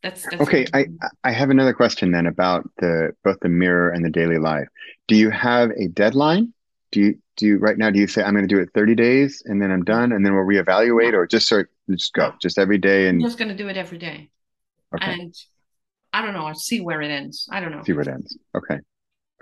that's 0.02 0.22
that's 0.22 0.42
Okay, 0.42 0.66
I 0.72 0.86
I 1.24 1.32
have 1.32 1.50
another 1.50 1.72
question 1.72 2.12
then 2.12 2.26
about 2.26 2.68
the 2.78 3.12
both 3.24 3.40
the 3.40 3.48
mirror 3.48 3.90
and 3.90 4.04
the 4.04 4.10
daily 4.10 4.38
life. 4.38 4.68
Do 5.08 5.16
you 5.16 5.30
have 5.30 5.70
a 5.70 5.88
deadline? 5.88 6.52
Do 6.92 7.00
you 7.00 7.18
do 7.36 7.46
you 7.46 7.58
right 7.58 7.76
now 7.78 7.90
do 7.90 7.98
you 7.98 8.06
say 8.06 8.22
I'm 8.22 8.34
going 8.34 8.46
to 8.46 8.54
do 8.54 8.60
it 8.60 8.70
30 8.74 8.94
days 8.94 9.42
and 9.44 9.60
then 9.60 9.70
I'm 9.70 9.84
done 9.84 10.12
and 10.12 10.24
then 10.24 10.34
we'll 10.34 10.44
reevaluate 10.44 11.14
or 11.14 11.26
just 11.26 11.48
sort 11.48 11.70
just 11.90 12.12
go 12.12 12.32
just 12.40 12.58
every 12.58 12.78
day 12.78 13.08
I'm 13.08 13.16
and 13.16 13.24
just 13.24 13.38
going 13.38 13.48
to 13.48 13.56
do 13.56 13.68
it 13.68 13.76
every 13.76 13.98
day. 13.98 14.30
okay. 14.94 15.12
And 15.12 15.34
I 16.12 16.22
don't 16.22 16.32
know. 16.32 16.46
I'll 16.46 16.54
see 16.54 16.80
where 16.80 17.02
it 17.02 17.10
ends. 17.10 17.48
I 17.50 17.60
don't 17.60 17.72
know. 17.72 17.82
See 17.84 17.92
where 17.92 18.02
it 18.02 18.08
ends. 18.08 18.38
Okay. 18.56 18.78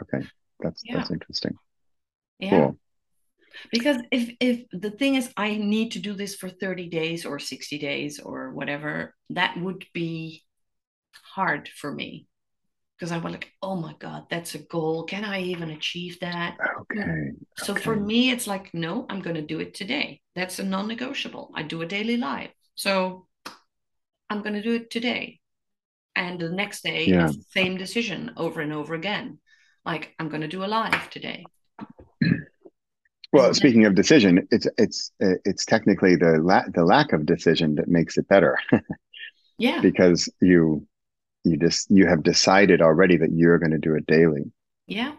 Okay. 0.00 0.26
That's 0.60 0.80
Yeah. 0.84 0.96
that's 0.96 1.10
interesting. 1.10 1.54
Yeah. 2.38 2.50
Cool. 2.50 2.78
Because 3.70 3.98
if 4.10 4.30
if 4.40 4.64
the 4.72 4.90
thing 4.90 5.16
is 5.16 5.30
I 5.36 5.56
need 5.56 5.92
to 5.92 5.98
do 5.98 6.14
this 6.14 6.34
for 6.34 6.48
30 6.48 6.88
days 6.88 7.26
or 7.26 7.38
60 7.38 7.78
days 7.78 8.18
or 8.18 8.52
whatever, 8.52 9.14
that 9.30 9.58
would 9.60 9.84
be 9.92 10.42
hard 11.34 11.68
for 11.68 11.92
me. 11.92 12.26
Because 13.02 13.10
I 13.10 13.18
was 13.18 13.32
like, 13.32 13.50
oh 13.60 13.74
my 13.74 13.96
God, 13.98 14.26
that's 14.30 14.54
a 14.54 14.58
goal. 14.58 15.02
Can 15.02 15.24
I 15.24 15.40
even 15.40 15.70
achieve 15.70 16.20
that? 16.20 16.56
Okay. 16.82 17.32
So 17.58 17.74
for 17.74 17.96
me, 17.96 18.30
it's 18.30 18.46
like, 18.46 18.72
no, 18.72 19.06
I'm 19.10 19.20
going 19.22 19.34
to 19.34 19.42
do 19.42 19.58
it 19.58 19.74
today. 19.74 20.20
That's 20.36 20.60
a 20.60 20.62
non-negotiable. 20.62 21.50
I 21.52 21.64
do 21.64 21.82
a 21.82 21.86
daily 21.86 22.16
life. 22.16 22.52
So 22.76 23.26
I'm 24.30 24.42
going 24.42 24.54
to 24.54 24.62
do 24.62 24.74
it 24.74 24.88
today. 24.88 25.40
And 26.14 26.38
the 26.38 26.50
next 26.50 26.84
day, 26.84 27.06
Yeah. 27.06 27.26
the 27.26 27.42
same 27.50 27.76
decision 27.76 28.34
over 28.36 28.60
and 28.60 28.72
over 28.72 28.94
again. 28.94 29.40
Like, 29.84 30.14
I'm 30.20 30.28
going 30.28 30.42
to 30.42 30.46
do 30.46 30.64
a 30.64 30.66
live 30.66 31.10
today. 31.10 31.44
Well, 33.32 33.52
speaking 33.52 33.84
of 33.84 33.96
decision, 33.96 34.46
it's 34.52 34.68
it's 34.78 35.10
uh, 35.20 35.38
it's 35.44 35.64
technically 35.64 36.14
the 36.14 36.38
la- 36.40 36.68
the 36.72 36.84
lack 36.84 37.12
of 37.12 37.26
decision 37.26 37.74
that 37.74 37.88
makes 37.88 38.16
it 38.16 38.28
better 38.28 38.58
yeah, 39.58 39.80
because 39.80 40.28
you 40.40 40.86
you 41.44 41.56
just 41.58 41.90
you 41.90 42.06
have 42.06 42.22
decided 42.22 42.82
already 42.82 43.16
that 43.18 43.32
you're 43.32 43.58
going 43.58 43.72
to 43.72 43.78
do 43.78 43.94
it 43.94 44.06
daily, 44.06 44.52
yeah, 44.86 45.14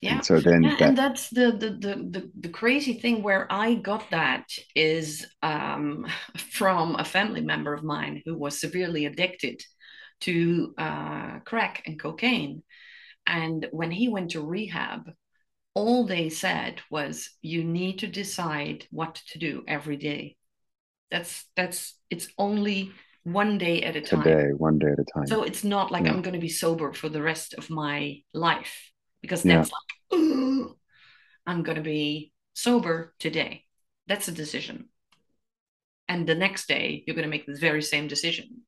yeah. 0.00 0.20
and 0.20 0.24
so 0.24 0.40
then 0.40 0.62
Yeah, 0.62 0.76
that 0.78 0.92
and 0.92 0.98
that's 0.98 1.30
the 1.30 1.52
the 1.52 1.70
the 1.70 1.96
the, 2.20 2.32
the 2.40 2.48
crazy 2.48 2.94
thing 2.94 3.22
where 3.22 3.46
I 3.50 3.74
got 3.76 4.10
that 4.10 4.46
is 4.74 5.26
um, 5.42 6.06
from 6.52 6.96
a 6.96 7.04
family 7.04 7.40
member 7.42 7.74
of 7.74 7.84
mine 7.84 8.22
who 8.24 8.36
was 8.38 8.60
severely 8.60 9.06
addicted 9.06 9.62
to 10.22 10.74
uh, 10.78 11.40
crack 11.40 11.82
and 11.86 12.00
cocaine. 12.00 12.62
And 13.26 13.68
when 13.72 13.90
he 13.90 14.08
went 14.08 14.32
to 14.32 14.46
rehab, 14.46 15.12
all 15.74 16.06
they 16.06 16.30
said 16.30 16.80
was, 16.90 17.30
"You 17.42 17.64
need 17.64 18.00
to 18.00 18.06
decide 18.08 18.86
what 18.90 19.16
to 19.32 19.38
do 19.38 19.64
every 19.68 19.96
day." 19.96 20.36
That's 21.10 21.44
that's 21.56 21.96
it's 22.10 22.28
only 22.38 22.92
one 23.24 23.58
day 23.58 23.82
at 23.82 23.96
a 23.96 24.00
time. 24.00 24.22
today, 24.22 24.48
one 24.56 24.78
day 24.78 24.88
at 24.88 24.98
a 24.98 25.04
time. 25.04 25.26
So 25.26 25.42
it's 25.42 25.64
not 25.64 25.90
like 25.92 26.04
Yeah. 26.04 26.12
I'm 26.12 26.22
going 26.22 26.34
to 26.34 26.40
be 26.40 26.48
sober 26.48 26.92
for 26.92 27.08
the 27.08 27.22
rest 27.22 27.54
of 27.54 27.70
my 27.70 28.22
life 28.34 28.90
because 29.20 29.44
Yeah. 29.44 29.58
that's 29.58 29.70
like, 29.70 30.70
I'm 31.46 31.62
going 31.62 31.76
to 31.76 31.82
be 31.82 32.32
sober 32.54 33.14
today. 33.18 33.64
That's 34.06 34.28
a 34.28 34.32
decision. 34.32 34.88
And 36.08 36.26
the 36.26 36.34
next 36.34 36.68
day, 36.68 37.04
you're 37.06 37.16
going 37.16 37.24
to 37.24 37.30
make 37.30 37.46
the 37.46 37.56
very 37.56 37.82
same 37.82 38.08
decision. 38.08 38.62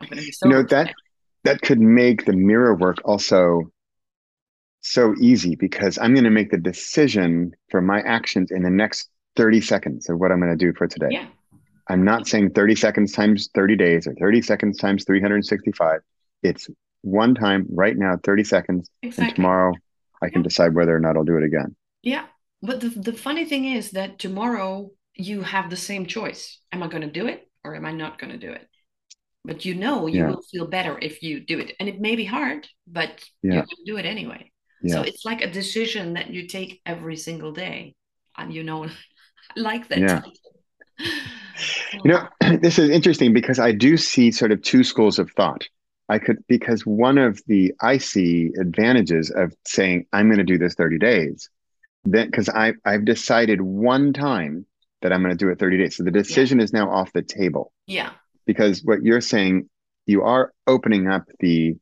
I'm 0.00 0.08
going 0.08 0.18
to 0.18 0.24
be 0.24 0.32
You 0.42 0.50
know 0.50 0.62
that 0.64 0.88
today. 0.88 0.94
that 1.44 1.62
could 1.62 1.80
make 1.80 2.24
the 2.26 2.32
mirror 2.32 2.74
work 2.74 2.98
also 3.04 3.70
so 4.82 5.14
easy 5.20 5.56
because 5.56 5.98
I'm 5.98 6.12
going 6.12 6.24
to 6.24 6.30
make 6.30 6.50
the 6.50 6.58
decision 6.58 7.52
for 7.70 7.80
my 7.80 8.00
actions 8.00 8.50
in 8.50 8.62
the 8.62 8.70
next 8.70 9.08
30 9.36 9.60
seconds 9.60 10.08
of 10.08 10.18
what 10.18 10.30
I'm 10.32 10.40
going 10.40 10.56
to 10.56 10.64
do 10.64 10.72
for 10.76 10.86
today. 10.86 11.08
Yeah, 11.10 11.26
I'm 11.88 12.04
not 12.04 12.26
saying 12.26 12.50
30 12.50 12.74
seconds 12.74 13.12
times 13.12 13.48
30 13.54 13.76
days 13.76 14.06
or 14.06 14.14
30 14.14 14.42
seconds 14.42 14.78
times 14.78 15.04
365. 15.04 16.00
It's 16.42 16.68
one 17.02 17.34
time 17.34 17.66
right 17.70 17.96
now, 17.96 18.16
30 18.24 18.44
seconds, 18.44 18.90
and 19.16 19.28
tomorrow 19.28 19.80
I 20.22 20.28
can 20.30 20.40
Yeah. 20.40 20.42
decide 20.42 20.74
whether 20.74 20.94
or 20.94 21.00
not 21.00 21.16
I'll 21.16 21.24
do 21.24 21.36
it 21.36 21.44
again. 21.44 21.76
Yeah. 22.02 22.26
But 22.62 22.80
the, 22.80 22.88
the 22.88 23.12
funny 23.12 23.44
thing 23.44 23.64
is 23.66 23.92
that 23.92 24.18
tomorrow 24.18 24.90
you 25.14 25.42
have 25.42 25.70
the 25.70 25.76
same 25.76 26.06
choice. 26.06 26.58
Am 26.72 26.82
I 26.82 26.88
going 26.88 27.02
to 27.02 27.10
do 27.10 27.26
it 27.26 27.48
or 27.64 27.74
am 27.74 27.86
I 27.86 27.92
not 27.92 28.18
going 28.18 28.32
to 28.32 28.38
do 28.38 28.50
it? 28.52 28.66
But 29.44 29.64
you 29.64 29.74
know 29.74 30.06
you 30.06 30.18
Yeah. 30.18 30.26
will 30.26 30.42
feel 30.42 30.66
better 30.66 30.98
if 31.00 31.22
you 31.22 31.40
do 31.40 31.58
it. 31.60 31.74
And 31.78 31.88
it 31.88 32.00
may 32.00 32.16
be 32.16 32.24
hard, 32.24 32.68
but 32.86 33.22
Yeah. 33.42 33.52
you're 33.54 33.62
going 33.62 33.84
to 33.84 33.92
do 33.92 33.96
it 33.98 34.06
anyway. 34.06 34.50
So 34.86 35.02
it's 35.02 35.24
like 35.24 35.42
a 35.42 35.50
decision 35.50 36.14
that 36.14 36.30
you 36.30 36.46
take 36.46 36.80
every 36.86 37.16
single 37.16 37.52
day. 37.52 37.94
And 38.36 38.52
you 38.52 38.62
know, 38.64 38.84
I 38.84 38.90
like 39.56 39.88
that. 39.88 40.00
Yeah. 40.00 40.22
You 42.04 42.12
know, 42.12 42.28
this 42.60 42.78
is 42.78 42.90
interesting 42.90 43.32
because 43.32 43.58
I 43.58 43.72
do 43.72 43.96
see 43.96 44.30
sort 44.30 44.52
of 44.52 44.62
two 44.62 44.84
schools 44.84 45.18
of 45.18 45.30
thought. 45.32 45.68
I 46.08 46.18
could, 46.18 46.44
because 46.46 46.86
one 46.86 47.18
of 47.18 47.42
the, 47.46 47.74
I 47.80 47.98
see 47.98 48.52
advantages 48.60 49.30
of 49.30 49.52
saying, 49.66 50.06
I'm 50.12 50.28
going 50.28 50.38
to 50.38 50.44
do 50.44 50.58
this 50.58 50.74
30 50.74 50.98
days. 50.98 51.50
Then, 52.04 52.26
because 52.30 52.48
I, 52.48 52.74
I've 52.84 53.04
decided 53.04 53.60
one 53.60 54.12
time 54.12 54.66
that 55.02 55.12
I'm 55.12 55.22
going 55.22 55.36
to 55.36 55.44
do 55.44 55.50
it 55.50 55.58
30 55.58 55.78
days. 55.78 55.96
So 55.96 56.04
the 56.04 56.12
decision 56.12 56.60
is 56.60 56.72
now 56.72 56.90
off 56.90 57.12
the 57.12 57.22
table. 57.22 57.72
yeah. 57.86 58.10
because 58.46 58.82
what 58.84 59.02
you're 59.02 59.20
saying, 59.20 59.68
you 60.06 60.22
are 60.22 60.52
opening 60.66 61.08
up 61.08 61.24
the 61.40 61.76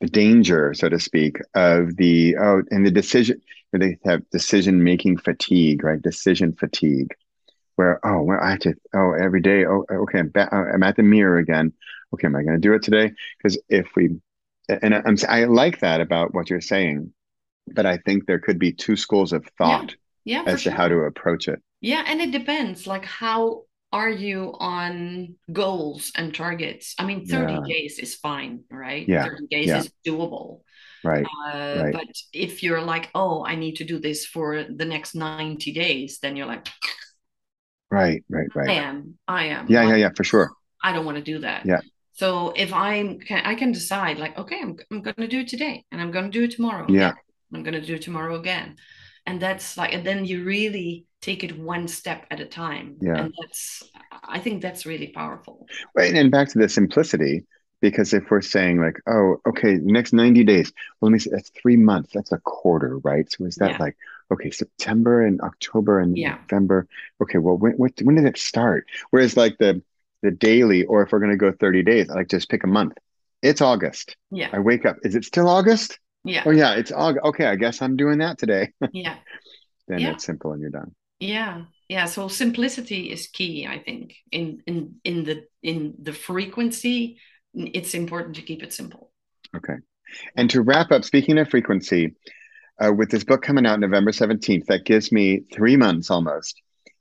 the 0.00 0.08
danger, 0.08 0.72
so 0.72 0.88
to 0.88 0.98
speak, 0.98 1.38
of 1.54 1.96
the 1.96 2.36
oh, 2.38 2.62
and 2.70 2.86
the 2.86 2.90
decision. 2.90 3.40
They 3.72 3.98
have 4.04 4.28
decision 4.30 4.82
making 4.82 5.18
fatigue, 5.18 5.84
right? 5.84 6.00
Decision 6.00 6.54
fatigue, 6.54 7.14
where 7.80 8.00
oh, 8.06 8.22
well, 8.22 8.38
I 8.42 8.50
have 8.52 8.60
to 8.60 8.74
oh 8.94 9.12
every 9.12 9.40
day. 9.40 9.64
Oh, 9.66 9.84
okay, 9.90 10.18
I'm, 10.20 10.28
back, 10.28 10.52
I'm 10.52 10.82
at 10.82 10.96
the 10.96 11.02
mirror 11.02 11.38
again. 11.38 11.72
Okay, 12.14 12.26
am 12.26 12.36
I 12.36 12.42
going 12.42 12.60
to 12.60 12.68
do 12.68 12.74
it 12.74 12.82
today? 12.82 13.12
Because 13.38 13.58
if 13.68 13.88
we, 13.96 14.10
and 14.68 14.94
I'm 14.94 15.16
I 15.28 15.44
like 15.44 15.80
that 15.80 16.00
about 16.02 16.34
what 16.34 16.50
you're 16.50 16.60
saying, 16.60 17.12
but 17.72 17.86
I 17.86 17.96
think 17.98 18.26
there 18.26 18.38
could 18.40 18.58
be 18.58 18.72
two 18.72 18.96
schools 18.96 19.32
of 19.32 19.46
thought 19.58 19.94
Yeah. 20.24 20.44
For 20.44 20.50
as 20.50 20.58
to 20.64 20.70
sure. 20.70 20.72
how 20.72 20.88
to 20.88 20.98
approach 21.00 21.48
it. 21.48 21.60
Yeah, 21.80 22.04
and 22.06 22.20
it 22.20 22.30
depends. 22.32 22.86
Like, 22.86 23.04
how 23.06 23.64
are 23.92 24.10
you 24.10 24.54
on 24.60 25.36
goals 25.52 26.12
and 26.16 26.34
targets? 26.34 26.94
I 26.98 27.04
mean, 27.06 27.26
30 27.26 27.54
Yeah. 27.54 27.60
days 27.66 27.98
is 27.98 28.14
fine, 28.14 28.64
right? 28.70 29.08
Yeah, 29.08 29.24
30 29.24 29.46
days 29.48 29.66
yeah. 29.68 29.78
is 29.78 29.92
doable. 30.06 30.60
Right, 31.02 31.26
Uh, 31.46 31.84
right. 31.84 31.92
but 31.92 32.08
if 32.32 32.62
you're 32.62 32.82
like, 32.82 33.08
oh, 33.14 33.44
I 33.44 33.56
need 33.56 33.76
to 33.76 33.84
do 33.84 33.98
this 33.98 34.26
for 34.26 34.64
the 34.64 34.84
next 34.84 35.14
90 35.14 35.72
days, 35.72 36.18
then 36.20 36.36
you're 36.36 36.46
like, 36.46 36.68
right, 37.90 38.22
right, 38.28 38.48
right. 38.54 38.70
I 38.70 38.72
am, 38.74 39.18
I 39.26 39.44
am. 39.46 39.66
Yeah, 39.68 39.88
yeah, 39.88 39.96
yeah, 39.96 40.10
for 40.16 40.24
sure. 40.24 40.52
I 40.82 40.92
don't 40.92 41.04
want 41.04 41.18
to 41.18 41.22
do 41.24 41.40
that. 41.40 41.66
Yeah. 41.66 41.80
So 42.12 42.52
if 42.56 42.72
I'm, 42.72 43.18
can, 43.18 43.44
I 43.44 43.54
can 43.54 43.72
decide 43.72 44.18
like, 44.18 44.38
okay, 44.38 44.60
I'm, 44.60 44.76
I'm 44.90 45.02
going 45.02 45.14
to 45.16 45.28
do 45.28 45.40
it 45.40 45.48
today 45.48 45.84
and 45.90 46.00
I'm 46.00 46.10
going 46.10 46.26
to 46.26 46.30
do 46.30 46.44
it 46.44 46.50
tomorrow. 46.52 46.86
Yeah. 46.88 47.12
I'm 47.54 47.62
going 47.62 47.74
to 47.74 47.80
do 47.80 47.94
it 47.94 48.02
tomorrow 48.02 48.38
again. 48.38 48.76
And 49.26 49.40
that's 49.40 49.76
like, 49.76 49.92
and 49.94 50.06
then 50.06 50.24
you 50.24 50.44
really 50.44 51.06
take 51.20 51.44
it 51.44 51.58
one 51.58 51.88
step 51.88 52.26
at 52.30 52.40
a 52.40 52.46
time. 52.46 52.96
Yeah. 53.00 53.16
And 53.16 53.34
that's, 53.40 53.82
I 54.22 54.38
think 54.38 54.62
that's 54.62 54.86
really 54.86 55.08
powerful. 55.08 55.66
Right. 55.94 56.14
And 56.14 56.30
back 56.30 56.48
to 56.50 56.58
the 56.58 56.68
simplicity, 56.68 57.46
because 57.80 58.12
if 58.12 58.24
we're 58.30 58.42
saying 58.42 58.80
like, 58.80 58.98
oh, 59.06 59.36
okay, 59.48 59.78
next 59.82 60.12
90 60.12 60.44
days, 60.44 60.72
well, 61.00 61.10
let 61.10 61.12
me 61.14 61.18
see, 61.18 61.30
that's 61.30 61.50
three 61.50 61.76
months, 61.76 62.10
that's 62.14 62.32
a 62.32 62.38
quarter, 62.38 62.98
right? 62.98 63.30
So 63.30 63.44
is 63.44 63.56
that 63.56 63.72
Yeah. 63.72 63.76
like, 63.78 63.96
okay, 64.32 64.50
September 64.50 65.22
and 65.24 65.40
October 65.40 66.00
and 66.00 66.16
Yeah. 66.16 66.38
November? 66.50 66.86
Okay, 67.22 67.38
well, 67.38 67.56
when, 67.56 67.72
when, 67.72 67.92
when 68.02 68.14
did 68.16 68.24
it 68.26 68.38
start? 68.38 68.86
Whereas 69.10 69.36
like 69.36 69.58
the, 69.58 69.82
the 70.22 70.30
daily, 70.30 70.84
or 70.84 71.02
if 71.02 71.12
we're 71.12 71.18
going 71.18 71.30
to 71.30 71.36
go 71.36 71.52
30 71.52 71.82
days, 71.82 72.10
I 72.10 72.14
like 72.14 72.28
just 72.28 72.48
pick 72.48 72.64
a 72.64 72.68
month. 72.68 72.94
It's 73.42 73.60
August. 73.60 74.16
Yeah. 74.30 74.50
I 74.52 74.58
wake 74.58 74.84
up. 74.84 74.96
Is 75.02 75.14
it 75.14 75.24
still 75.24 75.48
August? 75.48 75.98
Yeah. 76.24 76.42
Oh 76.44 76.50
yeah, 76.50 76.74
it's 76.74 76.92
August. 76.92 77.24
Okay, 77.24 77.46
I 77.46 77.56
guess 77.56 77.80
I'm 77.80 77.96
doing 77.96 78.18
that 78.18 78.38
today. 78.38 78.72
Yeah. 78.92 79.16
Then 79.88 79.98
Yeah. 79.98 80.12
it's 80.12 80.24
simple 80.24 80.52
and 80.52 80.60
you're 80.60 80.70
done. 80.70 80.94
Yeah. 81.18 81.62
Yeah. 81.88 82.04
So 82.04 82.28
simplicity 82.28 83.10
is 83.10 83.26
key, 83.28 83.66
I 83.66 83.78
think, 83.78 84.14
in, 84.30 84.62
in, 84.66 84.96
in 85.04 85.24
the, 85.24 85.44
in 85.62 85.94
the 86.00 86.12
frequency, 86.12 87.18
it's 87.54 87.94
important 87.94 88.36
to 88.36 88.42
keep 88.42 88.62
it 88.62 88.72
simple. 88.72 89.10
Okay. 89.56 89.74
And 90.36 90.50
to 90.50 90.60
wrap 90.62 90.92
up, 90.92 91.04
speaking 91.04 91.38
of 91.38 91.48
frequency, 91.48 92.14
uh, 92.84 92.92
with 92.92 93.10
this 93.10 93.24
book 93.24 93.42
coming 93.42 93.66
out 93.66 93.80
November 93.80 94.12
17th, 94.12 94.66
that 94.66 94.84
gives 94.84 95.12
me 95.12 95.42
three 95.52 95.76
months 95.76 96.10
almost. 96.10 96.60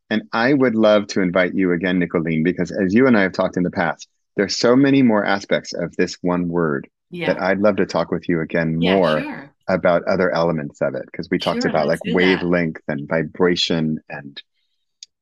And 0.10 0.24
I 0.34 0.54
would 0.54 0.76
love 0.76 1.08
to 1.08 1.22
invite 1.22 1.54
you 1.54 1.72
again, 1.72 2.00
Nicolene, 2.00 2.44
because 2.44 2.72
as 2.72 2.94
you 2.94 3.08
and 3.08 3.18
I 3.18 3.22
have 3.22 3.32
talked 3.34 3.58
in 3.58 3.64
the 3.64 3.72
past, 3.72 4.08
there's 4.36 4.58
so 4.58 4.76
many 4.76 5.02
more 5.02 5.24
aspects 5.26 5.74
of 5.74 5.96
this 5.96 6.18
one 6.22 6.48
word 6.48 6.88
Yeah. 7.12 7.34
that 7.34 7.42
I'd 7.42 7.60
love 7.60 7.76
to 7.78 7.86
talk 7.86 8.12
with 8.12 8.28
you 8.28 8.42
again 8.42 8.82
Yeah, 8.82 8.94
more 8.94 9.22
sure. 9.22 9.52
about 9.68 10.04
other 10.06 10.32
elements 10.32 10.82
of 10.82 10.96
it. 10.96 11.06
Because 11.12 11.30
we 11.30 11.38
talked 11.38 11.62
Sure, 11.62 11.70
about 11.70 11.88
like 11.88 12.00
let's 12.00 12.02
that. 12.06 12.16
wavelength 12.16 12.82
and 12.88 13.08
vibration 13.08 14.00
and 14.10 14.42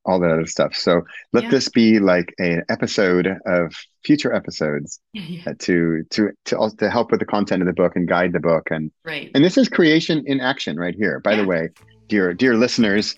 all 0.08 0.20
that 0.20 0.32
other 0.32 0.46
stuff. 0.48 0.74
So 0.76 1.02
let 1.34 1.43
Yeah. 1.43 1.50
this 1.52 1.70
be 1.70 2.00
like 2.00 2.34
an 2.39 2.63
episode 2.70 3.28
of 3.46 3.74
future 4.04 4.34
episodes 4.34 5.00
Yeah. 5.13 5.41
uh, 5.48 5.54
to 5.60 6.04
to 6.12 6.32
to 6.46 6.70
to 6.78 6.89
help 6.89 7.12
with 7.12 7.20
the 7.20 7.26
content 7.26 7.62
of 7.62 7.67
the 7.67 7.74
book 7.74 7.96
and 7.96 8.08
guide 8.08 8.32
the 8.34 8.39
book 8.39 8.70
and 8.72 8.89
Right. 9.06 9.30
and 9.36 9.43
this 9.43 9.58
is 9.58 9.67
creation 9.70 10.24
in 10.26 10.39
action 10.39 10.78
right 10.78 10.96
here 10.96 11.20
by 11.20 11.36
the 11.36 11.46
way 11.46 11.70
dear 12.08 12.34
dear 12.34 12.56
listeners 12.56 13.15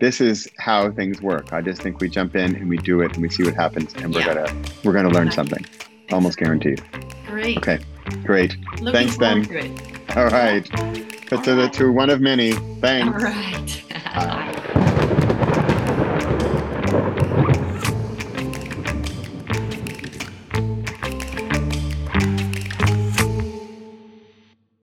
this 0.00 0.20
is 0.20 0.48
how 0.58 0.90
things 0.90 1.22
work 1.22 1.52
i 1.52 1.60
just 1.62 1.80
think 1.80 2.00
we 2.00 2.08
jump 2.08 2.34
in 2.34 2.56
and 2.56 2.68
we 2.68 2.76
do 2.78 3.02
it 3.02 3.12
and 3.12 3.22
we 3.22 3.28
see 3.30 3.44
what 3.44 3.54
happens 3.54 3.94
and 3.94 4.12
we're 4.12 4.20
Yeah. 4.20 4.34
gonna 4.34 4.62
we're 4.82 4.92
gonna 4.92 5.10
learn 5.10 5.30
something 5.30 5.64
almost 6.10 6.38
guaranteed 6.38 6.82
Great. 7.28 7.56
okay 7.58 7.78
great 8.24 8.56
Looking 8.80 8.92
Thanks, 8.92 9.16
Ben. 9.16 9.44
forward 9.44 9.62
to 9.62 9.82
it. 10.10 10.16
all 10.16 10.26
right 10.26 10.68
but 11.30 11.44
to 11.44 11.54
the 11.54 11.68
to 11.68 11.92
one 11.92 12.10
of 12.10 12.20
many 12.20 12.50
thanks 12.80 13.14
All 13.14 13.30
right. 13.30 13.82
Bye. 14.16 14.81